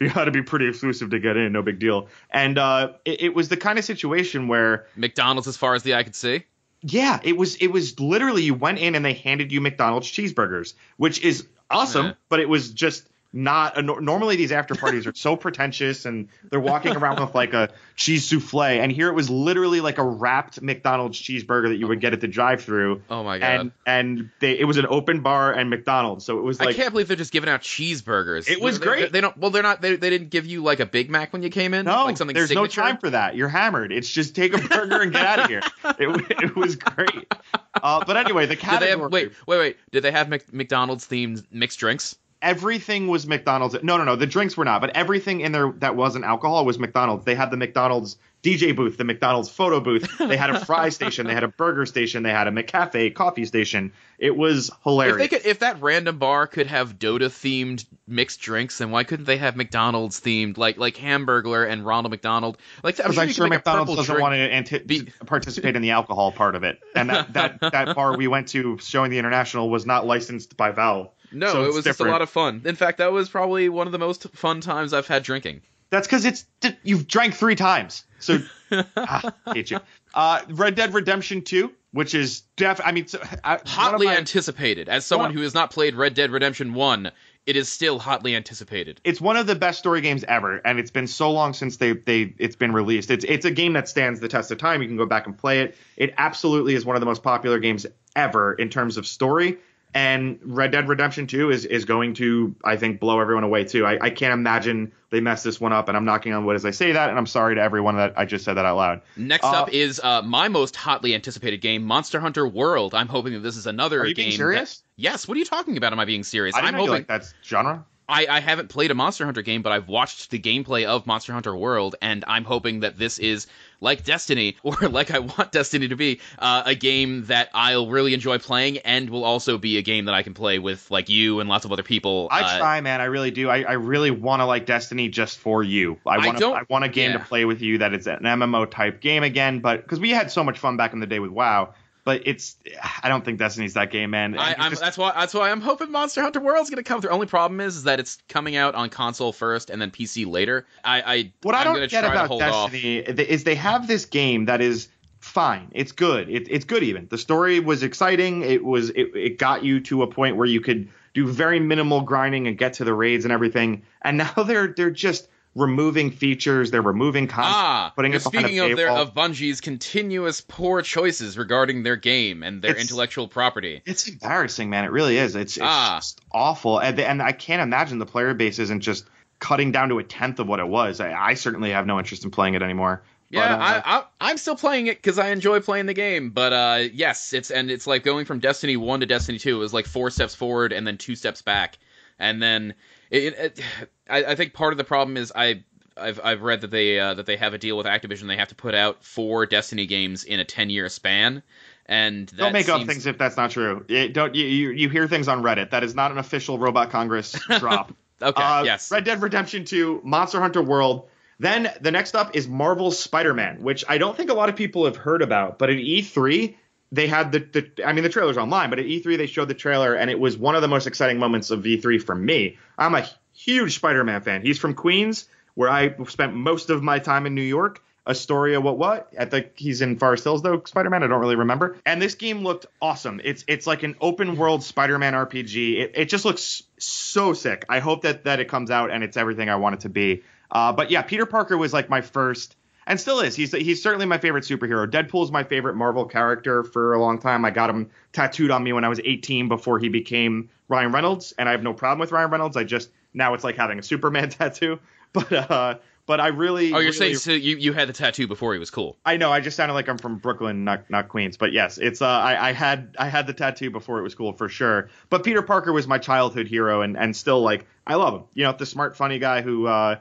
[0.01, 2.09] you had to be pretty exclusive to get in, no big deal.
[2.31, 5.95] And uh, it, it was the kind of situation where McDonald's, as far as the
[5.95, 6.45] eye could see.
[6.89, 10.75] Yeah, it was it was literally you went in and they handed you McDonald's cheeseburgers,
[10.97, 12.13] which is awesome, Yeah.
[12.29, 16.61] but it was just not a, normally these after parties are so pretentious and they're
[16.61, 20.63] walking around with like a cheese souffle and here it was literally like a wrapped
[20.63, 23.03] McDonald's cheeseburger that you would get at the drive-through.
[23.11, 23.61] Oh my god.
[23.61, 26.73] And and they it was an open bar and McDonald's, so it was like I
[26.73, 28.49] can't believe they're just giving out cheeseburgers.
[28.49, 29.13] It was They- great.
[29.13, 29.37] They, don't.
[29.37, 29.81] Well, they're not.
[29.83, 31.85] They, they didn't give you like a Big Mac when you came in.
[31.85, 32.81] No, like something there's signature?
[32.81, 33.37] no time for that.
[33.37, 33.93] You're hammered.
[33.93, 35.61] It's just take a burger and get out of here.
[35.99, 37.33] It, it was great.
[37.75, 38.87] Uh, but anyway, the category.
[38.95, 39.13] they have?
[39.13, 39.77] Wait, wait, wait.
[39.93, 42.17] Did they have Mc, McDonald's themed mixed drinks?
[42.43, 43.77] Everything was McDonald's.
[43.83, 44.17] No, no, no.
[44.17, 47.25] The drinks were not, but everything in there that wasn't alcohol was McDonald's.
[47.25, 50.19] They had the McDonald's DJ booth, the McDonald's photo booth.
[50.19, 51.27] They had a fry station.
[51.27, 52.23] They had a burger station.
[52.23, 53.93] They had a McCafe coffee station.
[54.19, 55.17] It was If hilarious.
[55.17, 59.25] they could, if that random bar could have Dota themed mixed drinks, then why couldn't
[59.25, 62.59] they have McDonald's themed like like Hamburglar and Ronald McDonald?
[62.85, 64.23] Like I'm sure, I'm sure could make a McDonald's doesn't drink.
[64.23, 67.97] want to anti- Be- participate in the alcohol part of it, and that, that that
[67.97, 71.11] bar we went to showing the international was not licensed by Valve.
[71.33, 72.63] No, So it it's was just a lot of fun.
[72.65, 75.63] In fact, that was probably one of the most fun times I've had drinking.
[75.91, 76.45] That's because it's
[76.83, 78.05] you've drank three times.
[78.19, 78.39] So
[78.97, 79.79] ah, hate you.
[80.15, 82.81] Uh, Red Dead Redemption Two, which is def.
[82.85, 84.89] I mean, so, I, Hotly my- anticipated.
[84.89, 87.13] As someone who has not played Red Dead Redemption 1,
[87.47, 89.01] it is still hotly anticipated.
[89.05, 91.93] it's one of the best story games ever, and it's been so long since they
[91.93, 93.11] they it's been released.
[93.13, 94.83] It's it's a game that stands the test of time.
[94.83, 95.77] You can go back and play it.
[95.97, 97.87] It absolutely is one of the most popular games
[98.17, 99.59] ever in terms of story.
[99.95, 103.87] And Red Dead Redemption 2 is is going to I think blow everyone away too.
[103.87, 106.67] I, I can't imagine they mess this one up, and I'm knocking on wood as
[106.67, 109.01] I say that, and I'm sorry to everyone that I just said that out loud.
[109.17, 112.95] Next Uh, up is uh, my most hotly anticipated game, Monster Hunter World.
[112.95, 114.25] I'm hoping that this is another Are you game.
[114.25, 114.83] being that- serious?
[114.97, 115.27] yes.
[115.27, 115.93] What are you talking about?
[115.93, 116.55] Am I being serious?
[116.55, 117.07] I didn't I'm know you hoping.
[117.09, 117.85] like that genre.
[118.09, 121.33] I, I haven't played a Monster Hunter game, but I've watched the gameplay of Monster
[121.33, 123.49] Hunter World, and I'm hoping that this is
[123.81, 128.15] like Destiny, or like I want Destiny to be, uh, a game that I'll really
[128.15, 131.41] enjoy playing, and will also be a game that I can play with like you
[131.41, 132.29] and lots of other people.
[132.31, 133.01] I uh, try, man.
[133.01, 133.51] I really do.
[133.51, 135.99] I, I really want to like Destiny just for you.
[136.07, 137.19] I I want don't- I want a game yeah.
[137.19, 140.31] to play with you that is an MMO type game again, but because we had
[140.31, 141.75] so much fun back in the day with WoW.
[142.07, 142.55] But it's
[143.03, 144.39] I don't think Destiny's that game, man.
[144.39, 147.11] I, I'm, just- that's why that's why I'm hoping Monster Hunter World's gonna come through.
[147.11, 150.69] Only problem is, is that it's coming out on console first and then PC later.
[150.85, 152.71] I, I what I I'm don't get about hold off.
[152.71, 154.89] Destiny is they have this game that is
[155.19, 155.67] fine.
[155.73, 156.29] It's good.
[156.31, 157.09] It, it's good even.
[157.11, 158.43] The story was exciting.
[158.43, 162.03] It was it, it got you to a point where you could do very minimal
[162.03, 163.83] grinding and get to the raids and everything.
[164.03, 166.71] And now they're they're just removing features.
[166.71, 170.83] They're removing content, Ah, putting it behind speaking a of their of Bungie's continuous poor
[170.83, 173.83] choices regarding their game and their It's- intellectual property.
[173.87, 174.85] It's embarrassing, man.
[174.85, 175.35] It really is.
[175.35, 175.97] It's, it's Ah.
[175.99, 179.07] just awful, and, and I can't imagine the player base isn't just
[179.41, 181.01] cutting down to a tenth of what it was.
[181.01, 183.03] I, I certainly have no interest in playing it anymore.
[183.29, 186.31] Yeah, But, uh, I, I, I'm still playing it because I enjoy playing the game.
[186.31, 189.57] But uh, yes, it's and it's like going from Destiny one to Destiny two.
[189.57, 191.77] It was like four steps forward and then two steps back,
[192.21, 192.75] and then
[193.11, 193.35] it.
[193.35, 193.61] it,
[194.09, 195.65] I, I think part of the problem is I.
[195.99, 198.27] I've, I've read that they uh, that they have a deal with Activision.
[198.27, 201.43] They have to put out four Destiny games in a ten year span,
[201.87, 203.83] and that don't make up things if that's not true.
[203.89, 205.71] It, don't you, you you hear things on Reddit?
[205.71, 207.95] That is not an official Robot Congress drop.
[208.21, 211.09] Okay, Uh, yes, Red Dead Redemption 2, Monster Hunter World.
[211.39, 214.85] Then the next up is Marvel's Spider-Man, which I don't think a lot of people
[214.85, 216.57] have heard about, but at E3
[216.93, 219.55] they had the, the I mean the trailer's online, but at E3 they showed the
[219.55, 222.59] trailer and it was one of the most exciting moments of E3 for me.
[222.79, 224.43] I'm a huge Spider-Man fan.
[224.43, 227.83] He's from Queens, where I spent most of my time in New York.
[228.09, 229.13] Astoria, what what?
[229.19, 230.63] I think he's in Forest Hills though.
[230.65, 231.77] Spider-Man, I don't really remember.
[231.85, 233.21] And this game looked awesome.
[233.25, 235.81] It's it's like an open world Spider-Man RPG.
[235.81, 237.65] It, it just looks so sick.
[237.69, 240.23] I hope that that it comes out and it's everything I want it to be.
[240.51, 242.55] Uh, but yeah, Peter Parker was like my first,
[242.87, 243.35] and still is.
[243.35, 244.89] He's he's certainly my favorite superhero.
[244.89, 247.45] Deadpool's my favorite Marvel character for a long time.
[247.45, 251.33] I got him tattooed on me when I was 18 before he became Ryan Reynolds,
[251.39, 252.57] and I have no problem with Ryan Reynolds.
[252.57, 254.79] I just now it's like having a Superman tattoo.
[255.13, 256.67] But uh, but I really.
[256.73, 258.97] Oh, you're really- saying so you, you had the tattoo before he was cool.
[259.05, 259.33] I know.
[259.33, 261.37] I just sounded like I'm from Brooklyn, not not Queens.
[261.37, 264.33] But yes, it's uh, I, I had I had the tattoo before it was cool
[264.33, 264.89] for sure.
[265.11, 268.23] But Peter Parker was my childhood hero, and and still like I love him.
[268.35, 269.97] You know, the smart, funny guy who uh,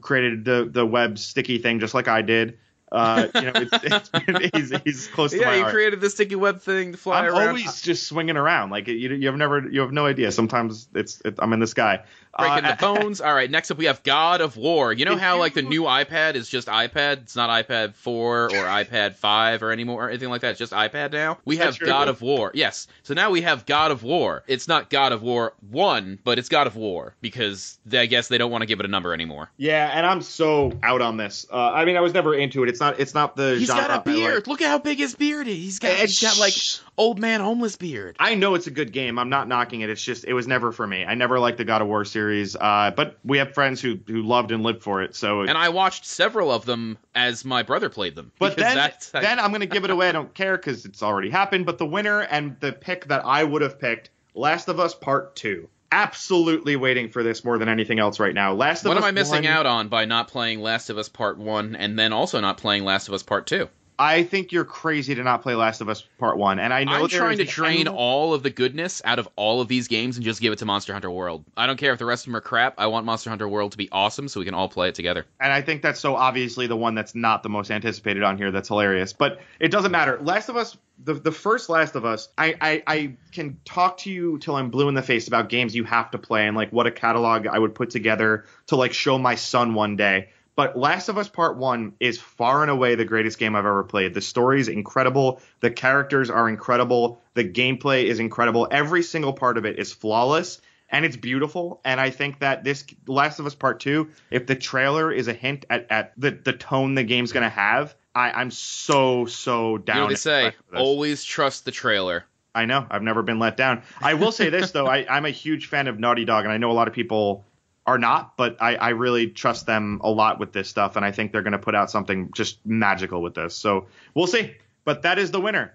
[0.00, 2.58] created the the web sticky thing just like I did.
[2.92, 6.36] Uh, you know, it's, it's he's, he's close to yeah, my you created the sticky
[6.36, 7.48] web thing to fly I'm around.
[7.48, 8.94] always just swinging around like you.
[8.94, 9.68] You have never.
[9.68, 10.30] You have no idea.
[10.30, 11.20] Sometimes it's.
[11.24, 12.04] It, I'm in the sky.
[12.38, 13.20] breaking Uh, the bones.
[13.20, 14.92] All right, next up we have God of War.
[14.92, 17.22] You know how you- like the new iPad is just iPad.
[17.22, 20.50] It's not iPad 4 or iPad 5 or anymore or anything like that.
[20.50, 21.38] It's just iPad now.
[21.44, 21.86] We Is that have true?
[21.88, 22.52] God of War.
[22.54, 22.86] Yes.
[23.02, 24.44] So now we have God of War.
[24.46, 28.28] It's not God of War 1, but it's God of War because they, I guess
[28.28, 29.50] they don't want to give it a number anymore.
[29.56, 31.46] Yeah, and I'm so out on this.
[31.52, 32.68] Uh, I mean, I was never into it.
[32.68, 33.00] It's not.
[33.00, 33.56] It's not the.
[33.58, 34.04] He's genre got a I like.
[34.04, 34.46] beard.
[34.46, 35.56] Look at how big his beard is.
[35.56, 36.54] He's got And he's got like
[36.96, 38.16] old man homeless beard.
[38.18, 39.18] I know it's a good game.
[39.18, 39.90] I'm not knocking it.
[39.90, 41.04] It's just it was never for me.
[41.04, 42.56] I never liked the God of War series.
[42.56, 45.14] Uh, but we have friends who who loved and lived for it.
[45.14, 48.32] So, And I watched several of them as my brother played them.
[48.38, 50.08] but then that's, then I'm gonna give it away.
[50.08, 51.66] I don't care because it's already happened.
[51.66, 55.36] But the winner and the pick that I would have picked, Last of Us Part
[55.36, 55.68] Two.
[55.92, 58.52] Absolutely waiting for this more than anything else right now.
[58.54, 60.98] Last of What Us am I missing 1, out on by not playing Last of
[60.98, 63.68] Us Part 1 and then also not playing Last of Us Part 2?
[63.98, 66.58] I think you're crazy to not play Last of Us Part One.
[66.58, 69.68] And I know I'm trying to drain all of the goodness out of all of
[69.68, 71.44] these games and just give it to Monster Hunter World.
[71.56, 72.74] I don't care if the rest of them are crap.
[72.78, 75.26] I want Monster Hunter World to be awesome so we can all play it together.
[75.40, 78.50] and I think that's so obviously the one that's not the most anticipated on here.
[78.50, 80.18] That's hilarious, but it doesn't matter.
[80.20, 84.10] Last of Us, the the first Last of Us, I, I I can talk to
[84.10, 86.72] you till I'm blue in the face about games you have to play and like
[86.72, 90.30] what a catalog I would put together to like show my son one day.
[90.56, 93.84] But Last of Us Part 1 is far and away the greatest game I've ever
[93.84, 94.14] played.
[94.14, 95.40] The story is incredible.
[95.60, 97.20] The characters are incredible.
[97.34, 98.66] The gameplay is incredible.
[98.70, 101.80] Every single part of it is flawless and it's beautiful.
[101.84, 105.34] And I think that this Last of Us Part 2, if the trailer is a
[105.34, 109.76] hint at, at the, the tone the game's going to have, I, I'm so, so
[109.76, 109.96] down.
[109.96, 110.52] You know they say?
[110.74, 112.24] Always trust the trailer.
[112.54, 112.86] I know.
[112.90, 113.82] I've never been let down.
[114.00, 114.86] I will say this though.
[114.86, 117.44] I, I'm a huge fan of Naughty Dog, and I know a lot of people
[117.86, 121.12] are not, but I, I really trust them a lot with this stuff, and I
[121.12, 123.54] think they're going to put out something just magical with this.
[123.54, 124.54] So we'll see.
[124.84, 125.74] But that is the winner.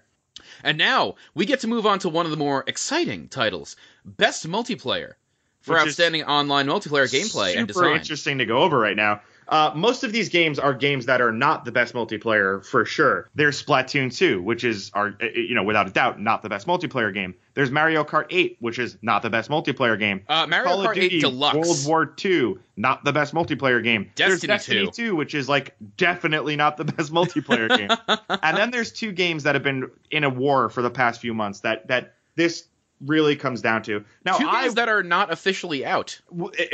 [0.63, 4.47] And now we get to move on to one of the more exciting titles Best
[4.47, 5.13] Multiplayer
[5.61, 7.95] for Which outstanding online multiplayer gameplay Super and design.
[7.97, 9.21] interesting to go over right now.
[9.51, 13.29] Uh, most of these games are games that are not the best multiplayer for sure.
[13.35, 16.67] There's Splatoon 2, which is, our, uh, you know, without a doubt, not the best
[16.67, 17.35] multiplayer game.
[17.53, 20.21] There's Mario Kart 8, which is not the best multiplayer game.
[20.29, 21.55] Uh, Mario Call Kart of 8 Duty Deluxe.
[21.57, 24.09] World War II, not the best multiplayer game.
[24.15, 25.09] there's Destiny Destiny 2.
[25.11, 27.89] 2, which is like definitely not the best multiplayer game.
[28.43, 31.33] and then there's two games that have been in a war for the past few
[31.33, 32.67] months that that this
[33.05, 34.03] really comes down to.
[34.25, 36.19] Now Two I that are not officially out.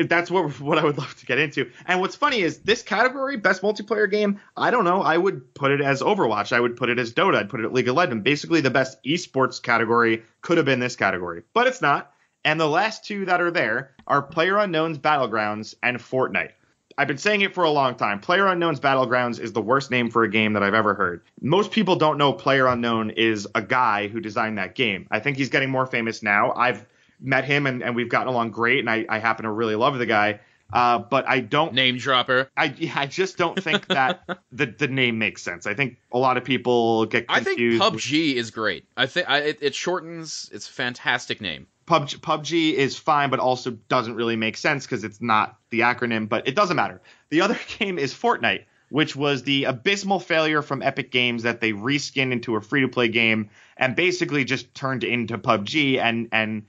[0.06, 1.70] that's what what I would love to get into.
[1.86, 4.40] And what's funny is this category, best multiplayer game.
[4.56, 5.02] I don't know.
[5.02, 6.52] I would put it as Overwatch.
[6.52, 7.36] I would put it as Dota.
[7.36, 8.24] I'd put it at League of Legends.
[8.24, 12.14] Basically, the best esports category could have been this category, but it's not.
[12.46, 16.52] And the last two that are there are Player Unknown's Battlegrounds and Fortnite.
[16.98, 18.20] I've been saying it for a long time.
[18.20, 21.22] Player Unknown's Battlegrounds is the worst name for a game that I've ever heard.
[21.42, 25.08] Most people don't know Player Unknown is a guy who designed that game.
[25.12, 26.54] I think he's getting more famous now.
[26.54, 26.86] I've
[27.20, 29.98] met him and, and we've gotten along great, and I, I happen to really love
[29.98, 30.40] the guy.
[30.74, 31.74] Uh, but I don't.
[31.74, 32.50] Name dropper.
[32.58, 35.66] I, I just don't think that the, the name makes sense.
[35.66, 37.82] I think a lot of people get confused.
[37.82, 38.02] I think.
[38.02, 38.86] PUBG is great.
[38.98, 40.50] I think it, it shortens.
[40.52, 41.68] It's a fantastic name.
[41.88, 46.28] PUBG, PUBG is fine, but also doesn't really make sense because it's not the acronym,
[46.30, 47.02] but it doesn't matter.
[47.30, 51.72] The other game is Fortnite, which was the abysmal failure from Epic Games that they
[51.72, 56.64] reskinned into a free to play game and basically just turned into PUBG and, and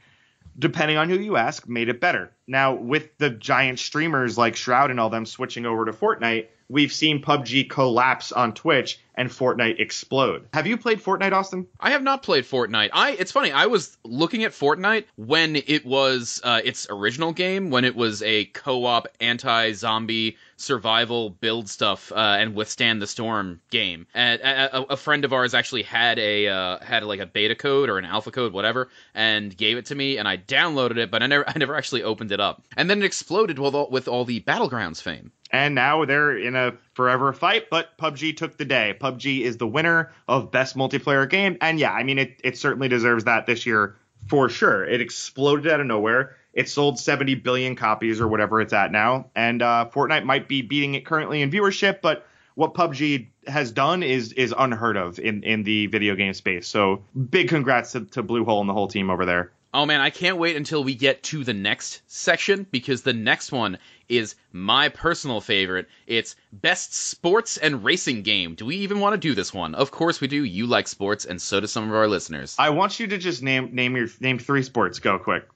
[0.58, 2.32] depending on who you ask, made it better.
[2.46, 6.92] Now, with the giant streamers like Shroud and all them switching over to Fortnite, we've
[6.92, 10.48] seen PUBG collapse on Twitch and Fortnite explode.
[10.52, 11.66] Have you played Fortnite, Austin?
[11.80, 12.90] I have not played Fortnite.
[12.92, 13.52] I it's funny.
[13.52, 18.22] I was looking at Fortnite when it was uh, its original game, when it was
[18.22, 24.06] a co-op anti-zombie survival build stuff uh, and withstand the storm game.
[24.12, 27.88] And a, a, friend of ours actually had a uh, had like a beta code
[27.88, 31.22] or an alpha code, whatever, and gave it to me, and I downloaded it, but
[31.22, 32.62] I never I never actually opened it up.
[32.76, 35.32] And then it exploded with all, with all the battlegrounds fame.
[35.50, 38.94] And now they're in a forever fight, but PUBG took the day.
[39.00, 41.56] PUBG is the winner of best multiplayer game.
[41.62, 43.96] And yeah, I mean, it, it certainly deserves that this year
[44.28, 44.84] for sure.
[44.84, 46.36] It exploded out of nowhere.
[46.58, 49.30] It sold 70 billion copies or whatever it's at now.
[49.36, 54.02] And uh, Fortnite might be beating it currently in viewership, but what PUBG has done
[54.02, 56.66] is is unheard of in, in the video game space.
[56.66, 59.52] So big congrats to, to Bluehole and the whole team over there.
[59.72, 63.52] Oh man, I can't wait until we get to the next section because the next
[63.52, 65.86] one is my personal favorite.
[66.08, 68.56] It's best sports and racing game.
[68.56, 69.76] Do we even want to do this one?
[69.76, 70.42] Of course we do.
[70.42, 72.56] You like sports and so do some of our listeners.
[72.58, 74.98] I want you to just name name your name three sports.
[74.98, 75.46] Go quick.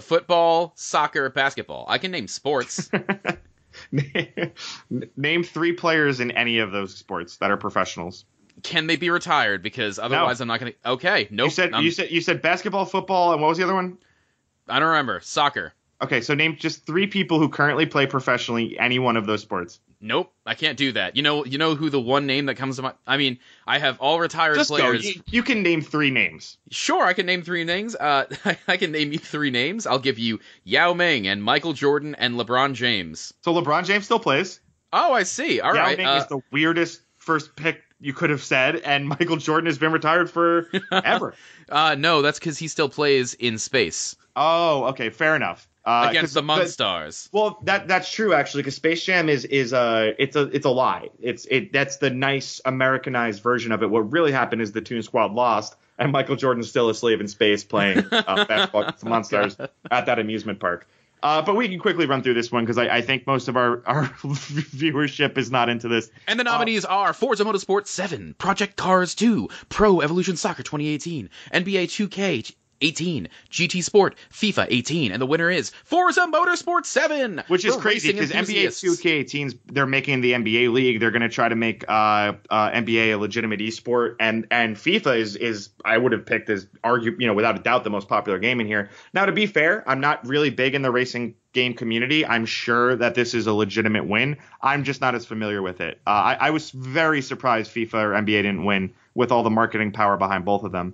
[0.00, 1.84] Football, soccer, basketball.
[1.88, 2.90] I can name sports.
[5.16, 8.24] Name three players in any of those sports that are professionals.
[8.62, 9.62] Can they be retired?
[9.62, 10.90] Because otherwise, I'm not going to.
[10.92, 11.46] Okay, nope.
[11.46, 13.98] You said I'm- you said you said basketball, football, and what was the other one?
[14.68, 15.20] I don't remember.
[15.20, 15.74] Soccer.
[16.02, 19.80] Okay, so name just three people who currently play professionally any one of those sports.
[19.98, 21.16] Nope, I can't do that.
[21.16, 22.92] You know, you know who the one name that comes to my.
[23.06, 24.76] I mean, I have all retired Just go.
[24.76, 25.06] players.
[25.06, 26.58] You, you can name three names.
[26.70, 27.96] Sure, I can name three names.
[27.96, 28.26] Uh,
[28.68, 29.86] I can name you three names.
[29.86, 33.32] I'll give you Yao Ming and Michael Jordan and LeBron James.
[33.42, 34.60] So LeBron James still plays.
[34.92, 35.60] Oh, I see.
[35.60, 35.96] All Yao right.
[35.96, 39.78] Ming uh, is the weirdest first pick you could have said, and Michael Jordan has
[39.78, 41.34] been retired for ever.
[41.70, 45.68] uh, no, that's because he still plays in space oh, okay, fair enough.
[45.86, 47.28] Uh, against the Monstars.
[47.30, 50.70] Well, that that's true actually, because Space Jam is is a it's a it's a
[50.70, 51.10] lie.
[51.20, 53.90] It's it that's the nice Americanized version of it.
[53.90, 57.28] What really happened is the Toon Squad lost, and Michael Jordan's still a slave in
[57.28, 59.56] space playing uh, basketball against the Monsters
[59.88, 60.88] at that amusement park.
[61.22, 63.56] Uh, but we can quickly run through this one because I, I think most of
[63.56, 66.10] our, our viewership is not into this.
[66.26, 71.84] And the nominees are Forza Motorsport 7, Project Cars 2, Pro Evolution Soccer 2018, NBA
[71.84, 77.76] 2K 18, GT Sport, FIFA 18, and the winner is Forza Motorsport 7, Which is
[77.76, 81.00] crazy because NBA 2K18s they're making the NBA league.
[81.00, 85.18] They're going to try to make uh, uh, NBA a legitimate esport, and and FIFA
[85.18, 88.08] is is I would have picked as argue you know without a doubt the most
[88.08, 88.90] popular game in here.
[89.12, 92.26] Now to be fair, I'm not really big in the racing game community.
[92.26, 94.36] I'm sure that this is a legitimate win.
[94.60, 95.98] I'm just not as familiar with it.
[96.06, 99.92] Uh, I, I was very surprised FIFA or NBA didn't win with all the marketing
[99.92, 100.92] power behind both of them.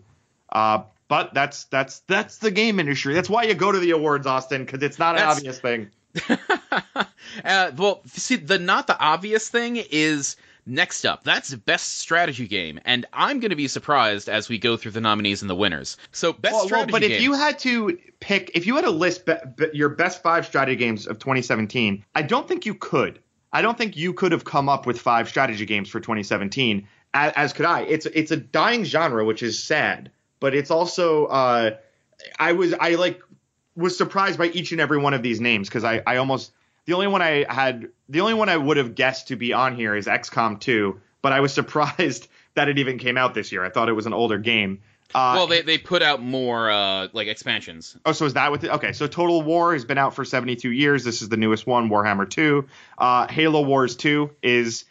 [0.51, 3.13] Uh, but that's that's that's the game industry.
[3.13, 5.91] That's why you go to the awards, Austin, because it's not an That's- obvious thing.
[7.45, 11.23] uh, well, see, the not the obvious thing is next up.
[11.23, 15.03] That's best strategy game, and I'm going to be surprised as we go through the
[15.03, 15.99] nominees and the winners.
[16.13, 18.91] So best Well, well, strategy but if you had to pick, if you had to
[18.91, 23.19] list be, be, your best five strategy games of 2017, I don't think you could.
[23.53, 27.33] I don't think you could have come up with five strategy games for 2017, as,
[27.37, 27.83] as could I.
[27.83, 30.11] It's it's a dying genre, which is sad,
[30.43, 31.77] but it's also uh,
[32.39, 33.23] I was I like
[33.75, 36.53] was surprised by each and every one of these names because I I almost
[36.85, 39.77] the only one I had the only one I would have guessed to be on
[39.77, 43.65] here is XCOM 2, but I was surprised that it even came out this year.
[43.65, 44.81] I thought it was an older game.
[45.15, 47.97] Uh, well, they, they put out more uh, like expansions.
[48.05, 50.71] Oh, so is that with The, okay, so Total War has been out for 72
[50.71, 51.05] years.
[51.05, 52.67] This is the newest one, Warhammer 2.
[52.97, 54.87] Uh, Halo Wars 2 is.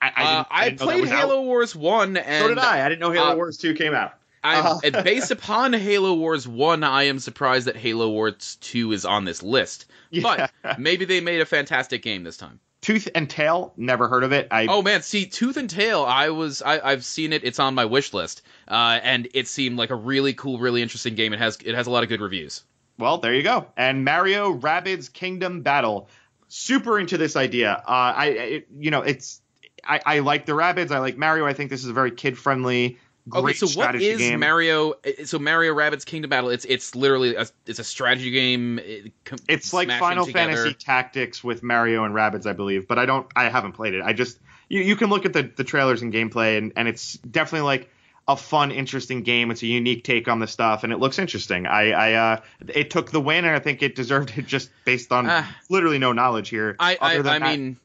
[0.00, 1.18] I, I, Uh, I I didn't know that played was out.
[1.20, 2.84] Halo Wars One, and So did I.
[2.84, 4.14] I didn't know Halo uh, Wars 2 came out.
[4.42, 4.78] I'm, Uh.
[4.84, 9.24] and based upon Halo Wars 1, I am surprised that Halo Wars 2 is on
[9.24, 9.86] this list.
[10.10, 10.48] Yeah.
[10.62, 12.60] But maybe they made a fantastic game this time.
[12.80, 14.48] Tooth and Tail, never heard of it.
[14.50, 17.44] I Oh man, see Tooth and Tail, I was I, I've seen it.
[17.44, 21.14] It's on my wish list, uh, and it seemed like a really cool, really interesting
[21.14, 21.32] game.
[21.32, 22.64] It has it has a lot of good reviews.
[22.98, 23.66] well, there you go.
[23.76, 26.08] And Mario Rabbids Kingdom Battle,
[26.48, 27.72] super into this idea.
[27.86, 29.40] Uh, I, it, you know, it's
[29.84, 30.90] I, I like the Rabbids.
[30.90, 31.46] I like Mario.
[31.46, 32.98] I think this is a very kid friendly.
[33.32, 34.40] Okay, so what is game.
[34.40, 34.94] Mario?
[35.24, 36.50] So Mario Rabbids Kingdom Battle.
[36.50, 38.78] It's it's literally a, it's a strategy game.
[38.80, 40.52] It, com- It's like Final together.
[40.54, 42.88] Fantasy Tactics with Mario and rabbits, I believe.
[42.88, 44.02] But I don't, I haven't played it.
[44.02, 47.14] I just, you, you can look at the, the trailers and gameplay, and, and it's
[47.18, 47.90] definitely like
[48.26, 49.50] a fun, interesting game.
[49.52, 51.66] It's a unique take on the stuff, and it looks interesting.
[51.66, 52.40] I, I, uh,
[52.74, 55.56] it took the win, and I think it deserved it just based on Ah.
[55.68, 56.74] literally no knowledge here.
[56.80, 57.76] I I, other than I mean,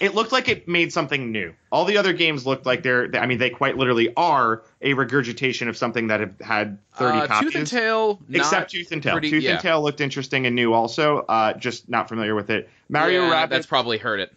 [0.00, 1.54] it looked like it made something new.
[1.70, 5.68] All the other games looked like they're, I mean, they quite literally are a regurgitation
[5.68, 7.52] of something that have had 30 uh, copies.
[7.52, 8.20] Tooth and Tail.
[8.30, 9.12] Except Tooth and Tail.
[9.12, 9.52] pretty- Tooth yeah.
[9.52, 11.18] and Tail looked interesting and new also.
[11.20, 12.68] Uh, just not familiar with it.
[12.88, 13.54] Mario yeah, Rabbit.
[13.54, 14.32] That's probably hurt it.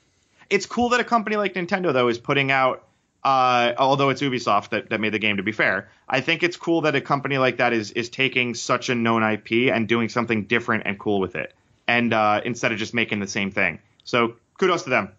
[0.50, 2.84] It's cool that a company like Nintendo though is putting out.
[3.24, 6.56] Uh, although it's Ubisoft that, that made the game, to be fair, I think it's
[6.56, 10.08] cool that a company like that is is taking such a known IP and doing
[10.08, 11.54] something different and cool with it,
[11.88, 13.80] and uh, instead of just making the same thing.
[14.06, 15.12] So kudos to them.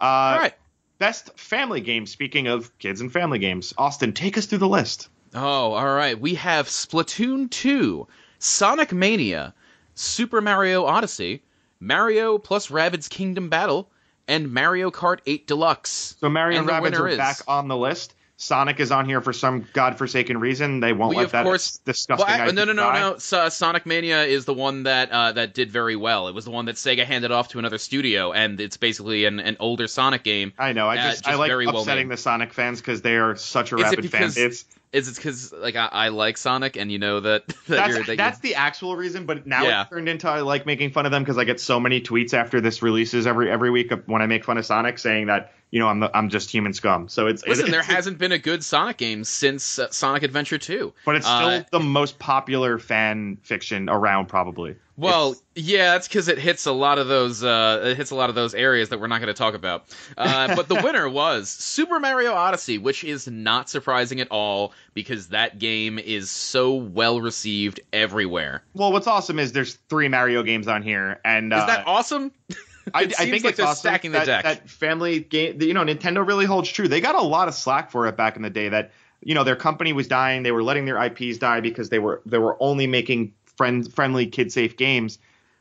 [0.00, 0.54] Uh, All right.
[0.98, 2.06] Best family game.
[2.06, 5.08] Speaking of kids and family games, Austin, take us through the list.
[5.34, 6.18] Oh, all right.
[6.18, 8.06] We have Splatoon 2,
[8.38, 9.52] Sonic Mania,
[9.94, 11.42] Super Mario Odyssey,
[11.80, 13.90] Mario plus Rabbids Kingdom Battle,
[14.28, 16.14] and Mario Kart 8 Deluxe.
[16.20, 18.14] So Mario And and Rabbids are is- back on the list.
[18.36, 20.80] Sonic is on here for some godforsaken reason.
[20.80, 23.00] They won't We, let of that course- disgusting Well, I- no, no, no, die.
[23.00, 23.18] no.
[23.18, 26.26] So, Sonic Mania is the one that uh, that did very well.
[26.26, 29.38] It was the one that Sega handed off to another studio, and it's basically an,
[29.38, 30.52] an older Sonic game.
[30.58, 30.88] I know.
[30.88, 32.18] I Uh, just, I like well upsetting made.
[32.18, 34.64] the Sonic fans because they are such a Is rabid fan base.
[34.92, 38.04] Is it because like I, I like Sonic, and you know that, that That's, you're
[38.04, 39.82] that that's the actual reason, but now Yeah.
[39.82, 42.32] it's turned into I like making fun of them because I get so many tweets
[42.34, 45.80] after this releases every every week when I make fun of Sonic saying that you
[45.80, 47.08] know I'm the, I'm just human scum.
[47.08, 50.22] So it's Listen, it- there it's- hasn't been a good Sonic game since uh, Sonic
[50.22, 50.94] Adventure 2.
[51.04, 54.76] but it's still Uh, the most popular fan fiction around probably.
[54.96, 57.42] Well, It's- yeah, that's because it hits a lot of those.
[57.42, 59.86] Uh, it hits a lot of those areas that we're not going to talk about.
[60.16, 65.30] Uh, but the winner was Super Mario Odyssey, which is not surprising at all because
[65.30, 68.62] that game is so well received everywhere.
[68.74, 72.30] well, what's awesome is there's three Mario games on here, and Is uh, that awesome?
[72.92, 74.44] I, I think like it's awesome stacking the that, deck.
[74.44, 75.60] that family game.
[75.60, 76.88] You know, Nintendo really holds true.
[76.88, 78.68] They got a lot of slack for it back in the day.
[78.68, 80.42] That you know their company was dying.
[80.42, 84.26] They were letting their IPs die because they were they were only making friend friendly
[84.26, 85.18] kid safe games.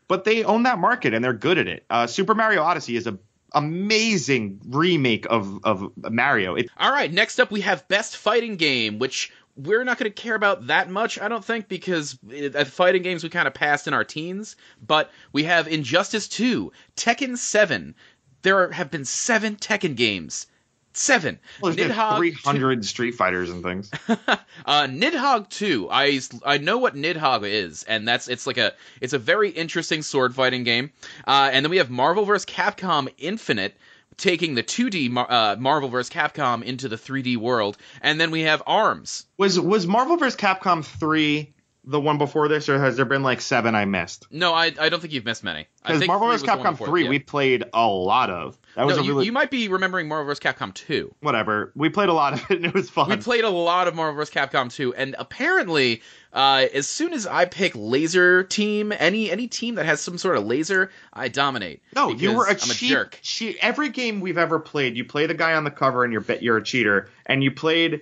[0.07, 1.85] But they own that market and they're good at it.
[1.89, 3.17] Uh, Super Mario Odyssey is a
[3.53, 6.55] amazing remake of of Mario.
[6.55, 10.21] It, All right, next up we have Best Fighting Game, which we're not going to
[10.21, 12.17] care about that much, I don't think, because
[12.55, 14.55] uh, fighting games we kind of passed in our teens.
[14.85, 17.95] But we have Injustice 2, Tekken 7.
[18.41, 20.47] There have been seven Tekken games.
[20.95, 21.39] Seven.
[21.59, 23.89] well, Nidhogg three hundred Street Fighters and things.
[24.07, 25.89] uh, Nidhogg 2.
[25.89, 30.03] I I know what Nidhogg is, and that's it's like a it's a very interesting
[30.03, 30.91] sword fighting game.
[31.25, 32.45] Uh, and then we have Marvel vs.
[32.45, 33.75] Capcom Infinite
[34.17, 36.09] taking the 2D Mar- uh, Marvel vs.
[36.13, 39.25] Capcom into the 3D world, and then we have Arms.
[39.37, 40.39] Was was Marvel vs.
[40.39, 41.53] Capcom three
[41.85, 44.27] the one before this, or has there been like seven I missed?
[44.31, 45.67] No, I I don't think you've missed many.
[45.85, 46.41] Because Marvel vs.
[46.41, 47.09] was the one Capcom three yeah.
[47.09, 48.57] we played a lot of.
[48.75, 50.39] That was no, a you, really you might be remembering Marvel vs.
[50.39, 51.13] Capcom 2.
[51.19, 51.71] whatever.
[51.75, 53.09] We played a lot of it and it was fun.
[53.09, 54.33] We played a lot of Marvel vs.
[54.33, 59.75] Capcom 2, and apparently, uh, as soon as I pick laser team, any any team
[59.75, 61.81] that has some sort of laser, I dominate.
[61.95, 63.19] no, you were a I'm cheat, a jerk.
[63.21, 63.57] cheat.
[63.61, 66.57] Every game we've ever played, you play the guy on the cover and you're you're
[66.57, 68.01] a cheater, and you played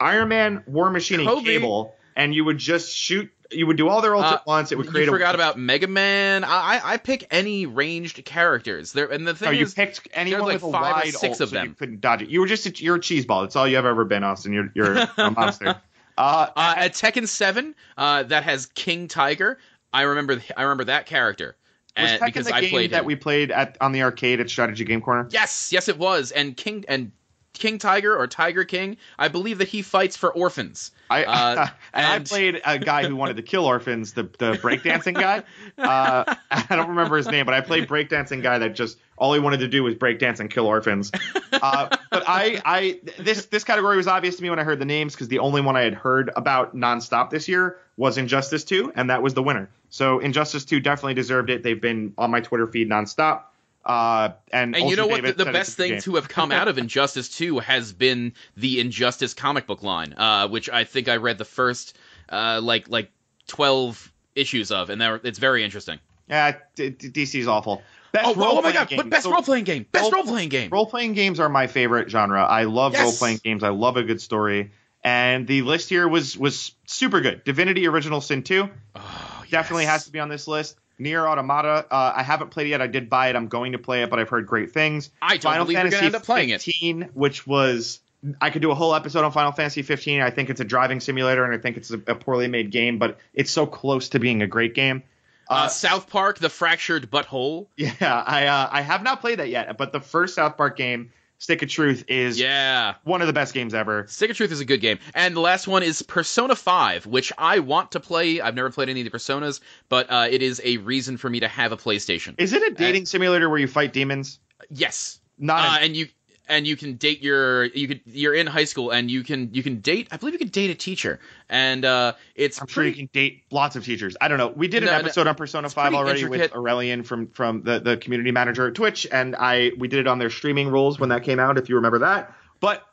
[0.00, 3.30] Iron Man, War Machine, and Cable, and you would just shoot.
[3.50, 4.72] You would do all their ults Uh, at once.
[4.72, 5.06] It would create.
[5.06, 6.44] You forgot a, about Mega Man.
[6.44, 8.92] I, I pick any ranged characters.
[8.92, 11.40] There and the thing No, you picked anyone like with a five or six ult,
[11.40, 12.28] of so you couldn't dodge it.
[12.28, 13.40] You were just a, you're a cheese ball.
[13.42, 14.52] That's all you have ever been, Austin.
[14.52, 15.80] You're you're a monster.
[16.18, 19.58] Uh, uh, at Tekken Seven, uh, that has King Tiger.
[19.92, 21.56] I remember I remember that character.
[21.96, 23.06] was Tekken because the I game played that him.
[23.06, 25.26] we played at on the arcade at Strategy Game Corner?
[25.30, 26.32] Yes, yes, it was.
[26.32, 27.12] And King and
[27.58, 30.90] King Tiger or Tiger King, I believe that he fights for orphans.
[31.10, 35.14] I Uh, and, I played a guy who wanted to kill orphans, the the breakdancing
[35.14, 35.42] guy.
[35.78, 39.40] Uh, I don't remember his name, but I played breakdancing guy that just all he
[39.40, 41.10] wanted to do was breakdance and kill orphans.
[41.60, 44.84] Uh, but I I this this category was obvious to me when I heard the
[44.84, 48.92] names because the only one I had heard about nonstop this year was Injustice 2,
[48.94, 49.68] and that was the winner.
[49.90, 51.64] So Injustice 2 definitely deserved it.
[51.64, 53.42] They've been on my Twitter feed nonstop.
[53.88, 55.22] Uh, and And you know what?
[55.22, 56.00] The, the best thing game.
[56.02, 60.46] to have come out of Injustice 2 has been the Injustice comic book line, uh,
[60.48, 61.96] which I think I read the first
[62.28, 63.10] uh, like like
[63.46, 65.98] twelve issues of, and it's very interesting.
[66.28, 67.82] Yeah, d- d- DC's awful.
[68.12, 68.88] Best Oh, oh my god!
[68.88, 68.98] game.
[68.98, 70.68] But best So- role playing game, best role- playing game.
[70.70, 72.44] Role playing games are my favorite genre.
[72.44, 73.02] I love Yes.
[73.02, 73.62] role playing games.
[73.64, 74.72] I love a good story.
[75.02, 77.42] And the list here was was super good.
[77.44, 79.92] Divinity Original Sin 2 Oh, definitely yes.
[79.92, 80.76] has to be on this list.
[81.00, 82.82] NieR Automata, uh, I haven't played it yet.
[82.82, 83.36] I did buy it.
[83.36, 85.10] I'm going to play it, but I've heard great things.
[85.22, 86.62] I don't Final believe you're gonna end up playing it.
[86.62, 88.00] 15, which was
[88.40, 90.20] I could do a whole episode on Final Fantasy 15.
[90.20, 92.98] I think it's a driving simulator, and I think it's a, a poorly made game,
[92.98, 95.02] but it's so close to being a great game.
[95.48, 97.66] Uh, South Park: The Fractured Butthole.
[97.76, 101.12] Yeah, I uh, I have not played that yet, but the first South Park game,
[101.38, 102.94] Stick of Truth, is Yeah.
[103.04, 104.04] one of the best games ever.
[104.08, 104.98] Stick of Truth is a good game.
[105.14, 108.40] And the last one is Persona 5, which I want to play.
[108.40, 111.38] I've never played any of the Personas, but uh, it is a reason for me
[111.40, 112.34] to have a PlayStation.
[112.38, 114.40] Is it a dating simulator where you fight demons?
[114.68, 115.20] yes.
[115.40, 116.08] Not Uh, a- and you
[116.48, 119.62] and you can date your you could you're in high school and you can you
[119.62, 122.94] can date I believe you can date a teacher and uh it's I'm sure you
[122.94, 124.16] can date lots of teachers.
[124.20, 124.48] I don't know.
[124.48, 126.52] We did an No, no, episode on Persona 5 already intricate.
[126.52, 130.06] with Aurelian from from the, the community manager at Twitch, and I we did it
[130.06, 132.34] on their streaming rules when that came out, if you remember that.
[132.60, 132.84] But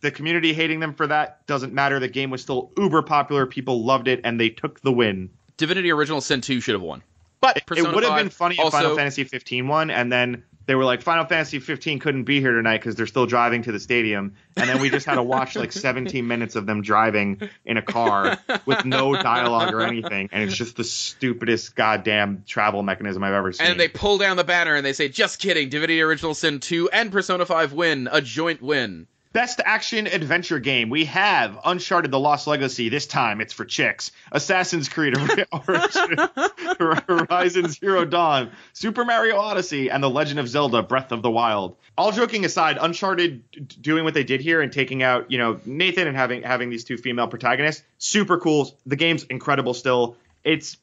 [0.00, 1.98] the community hating them for that doesn't matter.
[1.98, 3.46] The game was still uber popular.
[3.46, 5.30] People loved it, and they took the win.
[5.56, 7.02] Divinity Original Sin 2 should have won.
[7.40, 10.74] But Persona it would have been funny if Final Fantasy 15 won, and then they
[10.74, 13.80] were like, Final Fantasy 15 couldn't be here tonight because they're still driving to the
[13.80, 17.76] stadium, and then we just had to watch like 17 minutes of them driving in
[17.76, 23.22] a car with no dialogue or anything, and it's just the stupidest goddamn travel mechanism
[23.22, 23.66] I've ever seen.
[23.66, 25.68] and they pull down the banner and they say, "Just kidding!
[25.68, 30.90] Divinity Original Sin 2 and Persona 5 win, a joint win." Best action adventure game.
[30.90, 32.88] We have Uncharted: The Lost Legacy.
[32.88, 34.12] This time it's for chicks.
[34.30, 35.16] Assassin's Creed
[37.08, 41.74] Horizon Zero Dawn, Super Mario Odyssey, and The Legend of Zelda: Breath of the Wild.
[41.98, 46.06] All joking aside, Uncharted doing what they did here and taking out, you know, Nathan
[46.06, 48.78] and having having these two female protagonists, super cool.
[48.86, 50.16] The game's incredible still.
[50.44, 50.76] It's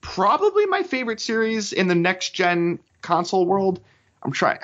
[0.00, 3.82] probably my favorite series in the next gen console world.
[4.22, 4.60] I'm trying.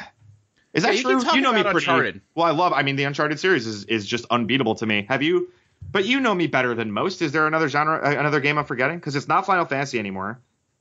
[0.75, 1.17] Is that Yeah, you true?
[1.19, 2.21] keep talking know me pretty Uncharted.
[2.35, 2.47] well.
[2.47, 2.73] I love.
[2.73, 5.07] I mean, the Uncharted series is is just unbeatable to me.
[5.09, 5.51] Have you?
[5.91, 7.23] But you know me better than most.
[7.23, 8.99] Is there another genre, uh, another game I'm forgetting?
[8.99, 10.41] Because it's not Final Fantasy anymore.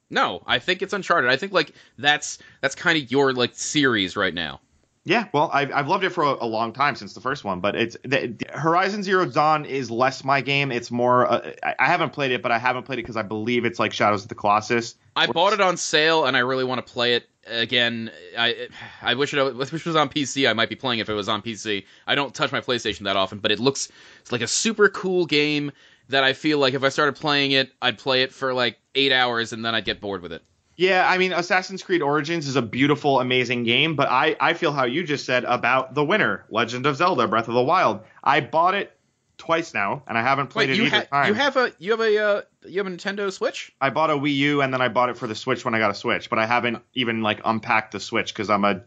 [0.09, 1.29] No, I think it's Uncharted.
[1.29, 4.59] I think like that's that's kind of your like series right now.
[5.07, 7.61] Yeah, well, I've, I've loved it for a, a long time since the first one,
[7.61, 10.69] but it's the, the Horizon Zero Dawn is less my game.
[10.69, 11.31] It's more.
[11.31, 13.79] Uh, I, I haven't played it, but I haven't played it because I believe it's
[13.79, 14.95] like Shadows of the Colossus.
[15.15, 18.11] I bought it on sale and I really want to play it again.
[18.37, 18.67] I
[19.01, 20.49] I wish it wish it was on PC.
[20.49, 21.85] I might be playing it if it was on PC.
[22.05, 23.89] I don't touch my PlayStation that often, but it looks
[24.19, 25.71] it's like a super cool game
[26.09, 29.13] that I feel like if I started playing it, I'd play it for like eight
[29.13, 30.43] hours and then I'd get bored with it.
[30.77, 34.71] Yeah, I mean, Assassin's Creed Origins is a beautiful, amazing game, but I, I feel
[34.71, 38.01] how you just said about the winner, Legend of Zelda: Breath of the Wild.
[38.23, 38.95] I bought it
[39.39, 41.27] twice now, and I haven't played Wait, it either ha- time.
[41.29, 43.73] you have a you have a uh, you have a Nintendo Switch?
[43.81, 45.79] I bought a Wii U, and then I bought it for the Switch when I
[45.79, 48.81] got a Switch, but I haven't even like unpacked the Switch because I'm a, a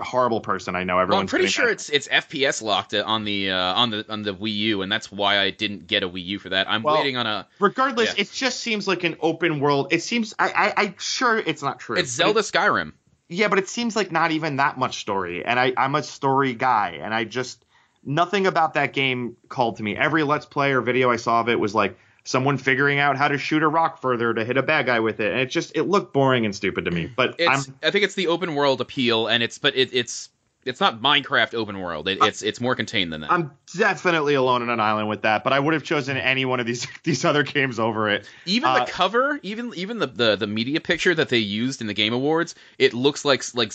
[0.00, 0.76] horrible person.
[0.76, 1.22] I know Well, everyone's.
[1.22, 1.72] I'm pretty sure that.
[1.72, 5.10] it's it's FPS locked on the uh, on the on the Wii U, and that's
[5.10, 6.70] why I didn't get a Wii U for that.
[6.70, 7.46] I'm Well, waiting on a.
[7.58, 8.22] Regardless, Yeah.
[8.22, 9.92] it just seems like an open world.
[9.92, 11.96] It seems I, I sure it's not true.
[11.96, 12.92] It's Zelda it- Skyrim.
[13.28, 16.54] yeah, but it seems like not even that much story, and I I'm a story
[16.54, 17.64] guy, and I just
[18.04, 19.96] nothing about that game called to me.
[19.96, 23.28] Every Let's Play or video I saw of it was like someone figuring out how
[23.28, 25.76] to shoot a rock further to hit a bad guy with it, and it just
[25.76, 27.06] it looked boring and stupid to me.
[27.06, 30.30] But I think it's the open world appeal, and it's but it, it's
[30.64, 32.08] it's not Minecraft open world.
[32.08, 33.32] It, it's it's more contained than that.
[33.32, 36.60] I'm definitely alone on an island with that, but I would have chosen any one
[36.60, 38.28] of these these other games over it.
[38.46, 41.86] even uh, the cover, even even the, the the media picture that they used in
[41.86, 43.72] the Game Awards, it looks like like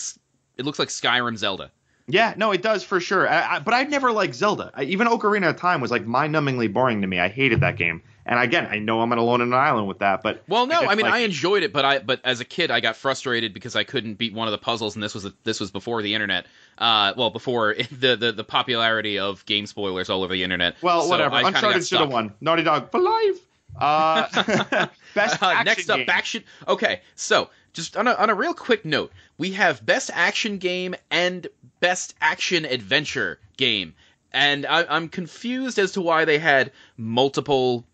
[0.58, 1.72] it looks like Skyrim Zelda.
[2.10, 3.30] Yeah, no, it does for sure.
[3.30, 4.72] I, I, but I never liked Zelda.
[4.74, 7.20] I, even Ocarina of Time was like mind-numbingly boring to me.
[7.20, 8.02] I hated that game.
[8.30, 10.82] And again, I know I'm going alone on an island with that, but Well, no,
[10.82, 12.98] just I mean like- I enjoyed it, but I but as a kid I got
[12.98, 16.02] frustrated because I couldn't beat one of the puzzles, and this was this was before
[16.02, 16.46] the internet.
[16.78, 20.76] Uh, well, before the, the the popularity of game spoilers all over the internet.
[20.82, 21.36] well, So whatever.
[21.36, 22.34] I Uncharted should have won.
[22.42, 23.38] Naughty Dog for life.
[23.80, 24.28] Uh,
[25.16, 26.08] best Uh, next up, game.
[26.10, 26.44] action.
[26.68, 30.96] Okay, so just on a, on a real quick note, we have best action game
[31.12, 31.48] and
[31.80, 33.94] best action adventure game,
[34.34, 37.86] and I, I'm confused as to why they had multiple.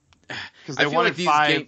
[0.64, 1.50] Because they wanted like five.
[1.50, 1.68] game-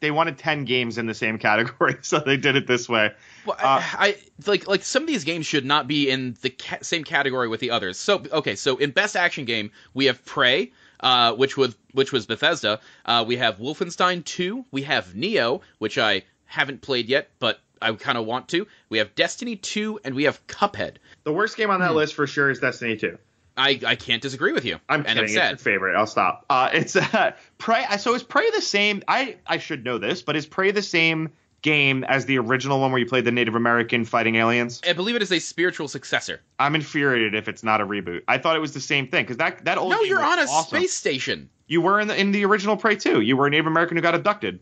[0.00, 3.12] They wanted ten games in the same category, so they did it this way.
[3.44, 4.16] Well, Uh, I, I
[4.46, 7.60] like like some of these games should not be in the ca- same category with
[7.60, 7.98] the others.
[7.98, 12.24] So okay, so in best action game we have Prey, uh, which was which was
[12.26, 12.80] Bethesda.
[13.04, 14.64] Uh, we have Wolfenstein 2.
[14.70, 18.66] We have Nioh, which I haven't played yet, but I kind of want to.
[18.88, 20.96] We have Destiny 2, and we have Cuphead.
[21.24, 23.18] The worst game on that list for sure is Destiny 2.
[23.60, 24.78] I, I can't disagree with you.
[24.88, 25.18] I'm and kidding.
[25.18, 25.96] I'm it's your favorite.
[25.96, 26.44] I'll stop.
[26.50, 27.84] Uh, it's uh, Prey.
[27.98, 29.02] So is Prey the same?
[29.06, 31.30] I I should know this, but is Prey the same
[31.62, 34.80] game as the original one where you played the Native American fighting aliens?
[34.88, 36.40] I believe it is a spiritual successor.
[36.58, 38.22] I'm infuriated if it's not a reboot.
[38.28, 40.42] I thought it was the same thing because that that old No, you're on a
[40.42, 40.78] awesome.
[40.78, 41.50] space station.
[41.66, 43.20] You were in the in the original Prey too.
[43.20, 44.60] You were a Native American who got abducted.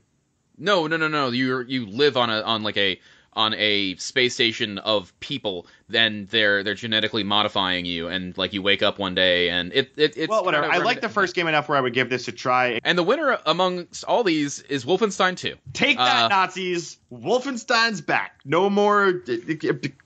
[0.59, 1.31] No, no, no, no.
[1.31, 3.01] You you live on a on like a
[3.39, 5.65] on a space station of people.
[5.89, 9.93] Then they're they're genetically modifying you, and like you wake up one day, and it
[9.97, 10.67] it it's well, whatever.
[10.67, 12.81] I like the first game enough where I would give this a try.
[12.83, 15.55] And the winner amongst all these is Wolfenstein 2.
[15.73, 16.99] Take that, Uh, Nazis!
[17.13, 18.41] Wolfenstein's back.
[18.45, 19.23] No more.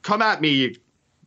[0.02, 0.76] Come at me.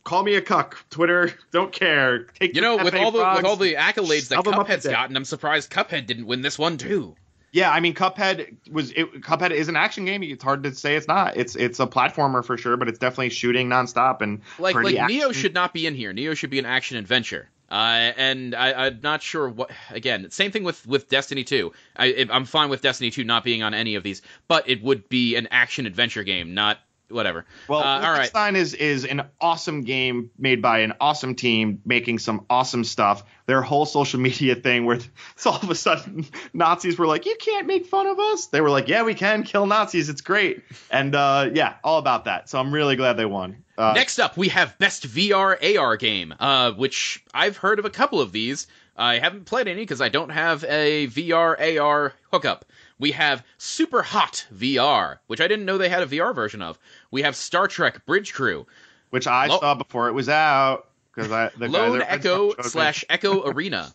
[0.04, 0.78] Call me a cuck.
[0.88, 1.34] Twitter.
[1.50, 2.26] Don't care.
[2.38, 4.86] Take You know, with all the with all the accolades that Shove 'em up Cuphead's
[4.86, 7.16] gotten, I'm surprised Cuphead didn't win this one too.
[7.52, 10.22] Yeah, I mean, Cuphead was it, Cuphead is an action game.
[10.22, 11.36] It's hard to say it's not.
[11.36, 15.32] It's it's a platformer for sure, but it's definitely shooting nonstop and Like like Nioh
[15.32, 16.12] should not be in here.
[16.12, 17.48] Nioh should be an action adventure.
[17.70, 19.70] Uh, and I, I'm not sure what.
[19.90, 21.72] Again, same thing with with Destiny 2.
[21.96, 25.08] I, I'm fine with Destiny 2 not being on any of these, but it would
[25.08, 26.78] be an action adventure game, not
[27.08, 27.44] whatever.
[27.68, 28.30] Well, uh, all right.
[28.32, 33.24] Wolfenstein is is an awesome game made by an awesome team making some awesome stuff.
[33.46, 34.98] Their whole social media thing, where
[35.36, 38.60] so all of a sudden Nazis were like, "You can't make fun of us." They
[38.60, 40.08] were like, "Yeah, we can kill Nazis.
[40.08, 42.48] It's great." And uh, yeah, all about that.
[42.48, 43.64] So I'm really glad they won.
[43.78, 47.90] Uh, Next up, we have Best VR AR Game, uh, which I've heard of a
[47.90, 48.66] couple of these.
[48.96, 52.64] I haven't played any because I don't have a VR AR hookup.
[52.98, 56.78] We have Super Hot VR, which I didn't know they had a VR version of.
[57.10, 58.66] We have Star Trek Bridge Crew,
[59.10, 63.44] which I Lo- saw before it was out because I the Lone Echo slash Echo
[63.50, 63.92] Arena,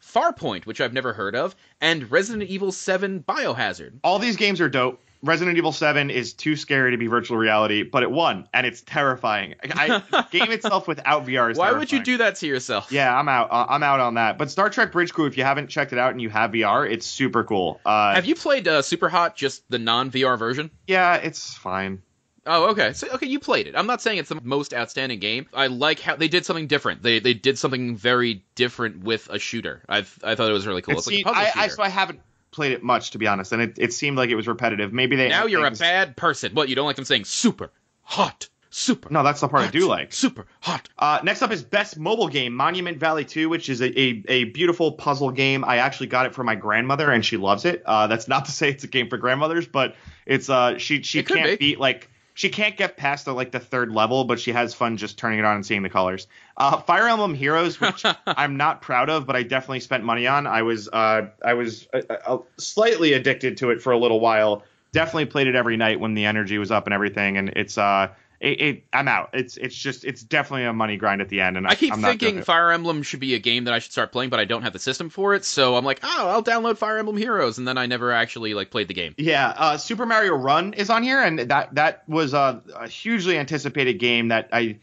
[0.00, 3.94] Farpoint, which I've never heard of, and Resident Evil 7 Biohazard.
[4.04, 5.00] all these games are dope.
[5.24, 8.82] Resident Evil 7 is too scary to be virtual reality, but it won, and it's
[8.82, 9.54] terrifying.
[9.62, 12.92] I, game itself without VR is Why would you do that to yourself?
[12.92, 13.50] Yeah, I'm out.
[13.50, 14.36] Uh, I'm out on that.
[14.36, 16.88] But Star Trek Bridge Crew, if you haven't checked it out and you have VR,
[16.90, 17.80] it's super cool.
[17.86, 20.70] Uh, Have you played uh, Super Hot, just the non VR version?
[20.86, 22.02] Yeah, it's fine.
[22.46, 22.92] Oh, okay.
[22.92, 23.74] So okay, you played it.
[23.76, 25.46] I'm not saying it's the most outstanding game.
[25.54, 27.02] I like how they did something different.
[27.02, 29.82] They they did something very different with a shooter.
[29.88, 30.94] I I thought it was really cool.
[30.94, 32.20] It It's like a puzzle I, I, so I haven't
[32.54, 34.92] played it much to be honest, and it, it seemed like it was repetitive.
[34.92, 36.52] Maybe they now you're things- a bad person.
[36.54, 37.70] What you don't like them saying super
[38.02, 39.10] hot, super.
[39.10, 40.12] No, that's the part I do like.
[40.12, 40.88] Super hot.
[40.98, 44.44] Uh, next up is Best Mobile Game, Monument Valley 2, which is a, a, a
[44.44, 45.64] beautiful puzzle game.
[45.64, 47.82] I actually got it for my grandmother, and she loves it.
[47.84, 49.96] Uh, that's not to say it's a game for grandmothers, but
[50.26, 51.56] it's uh she she It can't be.
[51.56, 54.96] beat like she can't get past the like the third level, but she has fun
[54.96, 56.26] just turning it on and seeing the colors.
[56.56, 60.46] Uh, Fire Emblem Heroes, which I'm not proud of, but I definitely spent money on.
[60.46, 64.64] I was uh I was uh, uh, slightly addicted to it for a little while.
[64.92, 68.08] Definitely played it every night when the energy was up and everything, and it's uh.
[68.44, 69.30] It, it, I'm out.
[69.32, 71.94] It's it's just it's definitely a money grind at the end, and I, I keep
[71.94, 72.42] I'm thinking.
[72.42, 74.74] Fire Emblem should be a game that I should start playing, but I don't have
[74.74, 75.46] the system for it.
[75.46, 78.70] So I'm like, oh, I'll download Fire Emblem Heroes, and then I never actually like
[78.70, 79.14] played the game.
[79.16, 83.38] Yeah, uh, Super Mario Run is on here, and that that was a, a hugely
[83.38, 84.76] anticipated game that I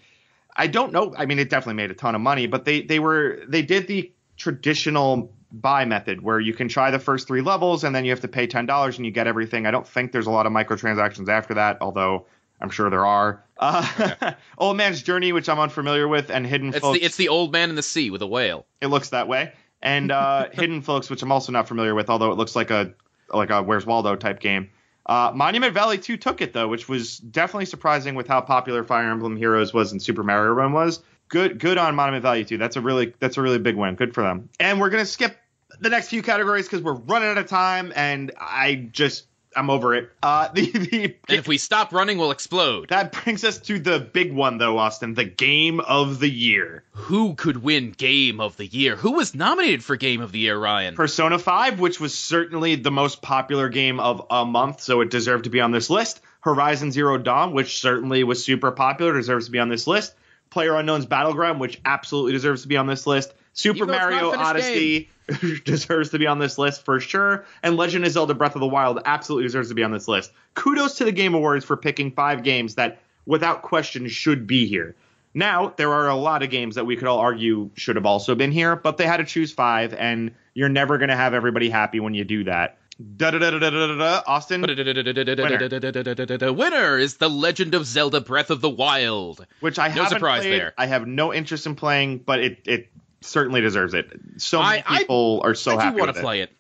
[0.55, 1.13] I don't know.
[1.15, 3.85] I mean, it definitely made a ton of money, but they they were they did
[3.85, 8.11] the traditional buy method where you can try the first three levels and then you
[8.11, 9.67] have to pay ten dollars and you get everything.
[9.67, 12.25] I don't think there's a lot of microtransactions after that, although
[12.61, 13.43] I'm sure there are.
[13.57, 16.99] Uh, Old Man's Journey, which I'm unfamiliar with, and Hidden It's Folks.
[16.99, 18.65] the it's the old man in the sea with a whale.
[18.81, 19.53] It looks that way.
[19.81, 22.93] And uh, Hidden Folks, which I'm also not familiar with, although it looks like a
[23.33, 24.69] like a Where's Waldo type game.
[25.05, 29.09] Uh, Monument Valley 2 took it though, which was definitely surprising with how popular Fire
[29.09, 31.01] Emblem Heroes was and Super Mario Run was.
[31.27, 32.57] Good, good on Monument Valley 2.
[32.57, 33.95] That's a really that's a really big win.
[33.95, 34.49] Good for them.
[34.59, 35.37] And we're gonna skip
[35.79, 39.25] the next few categories because we're running out of time, and I just
[39.55, 40.09] I'm over it.
[40.23, 42.89] Uh, the the And if we stop running, we'll explode.
[42.89, 46.83] that brings us to the big one though, Austin, the game of the year.
[46.91, 48.95] Who could win Game of the Year?
[48.95, 50.95] Who was nominated for Game of the Year, Ryan?
[50.95, 55.45] Persona 5, which was certainly the most popular game of a month, so it deserved
[55.45, 56.21] to be on this list.
[56.41, 60.13] Horizon Zero Dawn, which certainly was super popular, deserves to be on this list.
[60.49, 63.33] Player Unknown's Battleground, which absolutely deserves to be on this list.
[63.53, 65.09] Super Even though it's not Mario Odyssey
[65.65, 67.45] deserves to be on this list for sure.
[67.63, 70.31] And Legend of Zelda Breath of the Wild absolutely deserves to be on this list.
[70.53, 74.95] Kudos to the Game Awards for picking five games that, without question, should be here.
[75.33, 78.35] Now, there are a lot of games that we could all argue should have also
[78.35, 81.69] been here, but they had to choose five, and you're never going to have everybody
[81.69, 82.77] happy when you do that.
[83.17, 84.21] Da da da da da da da.
[84.27, 89.45] Austin, The winner is The Legend of Zelda Breath of the Wild.
[89.59, 90.53] which I No haven't surprise played.
[90.53, 90.73] there.
[90.77, 92.89] I have no interest in playing, but it it
[93.21, 94.11] certainly deserves it.
[94.37, 95.81] So many I- I- people are so happy.
[95.81, 96.51] I happy do want to play it.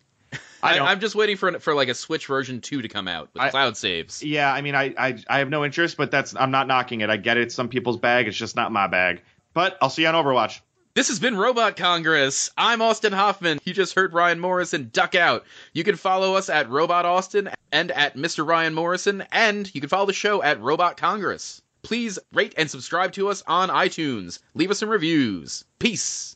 [0.63, 3.29] I I, I'm just waiting for for like a Switch version two to come out
[3.33, 4.23] with I- cloud saves.
[4.23, 7.09] Yeah, I mean, I, I I have no interest, but that's I'm not knocking it.
[7.09, 7.43] I get it.
[7.43, 8.27] It's some people's bag.
[8.27, 9.21] It's just not my bag.
[9.53, 10.59] But I'll see you on Overwatch.
[10.93, 12.49] This has been Robot Congress.
[12.57, 13.59] I'm Austin Hoffman.
[13.63, 15.45] You just heard Ryan Morrison duck out.
[15.71, 18.45] You can follow us at Robot Austin and at Mr.
[18.45, 21.61] Ryan Morrison, and you can follow the show at Robot Congress.
[21.81, 24.39] Please rate and subscribe to us on iTunes.
[24.53, 25.63] Leave us some reviews.
[25.79, 26.35] Peace.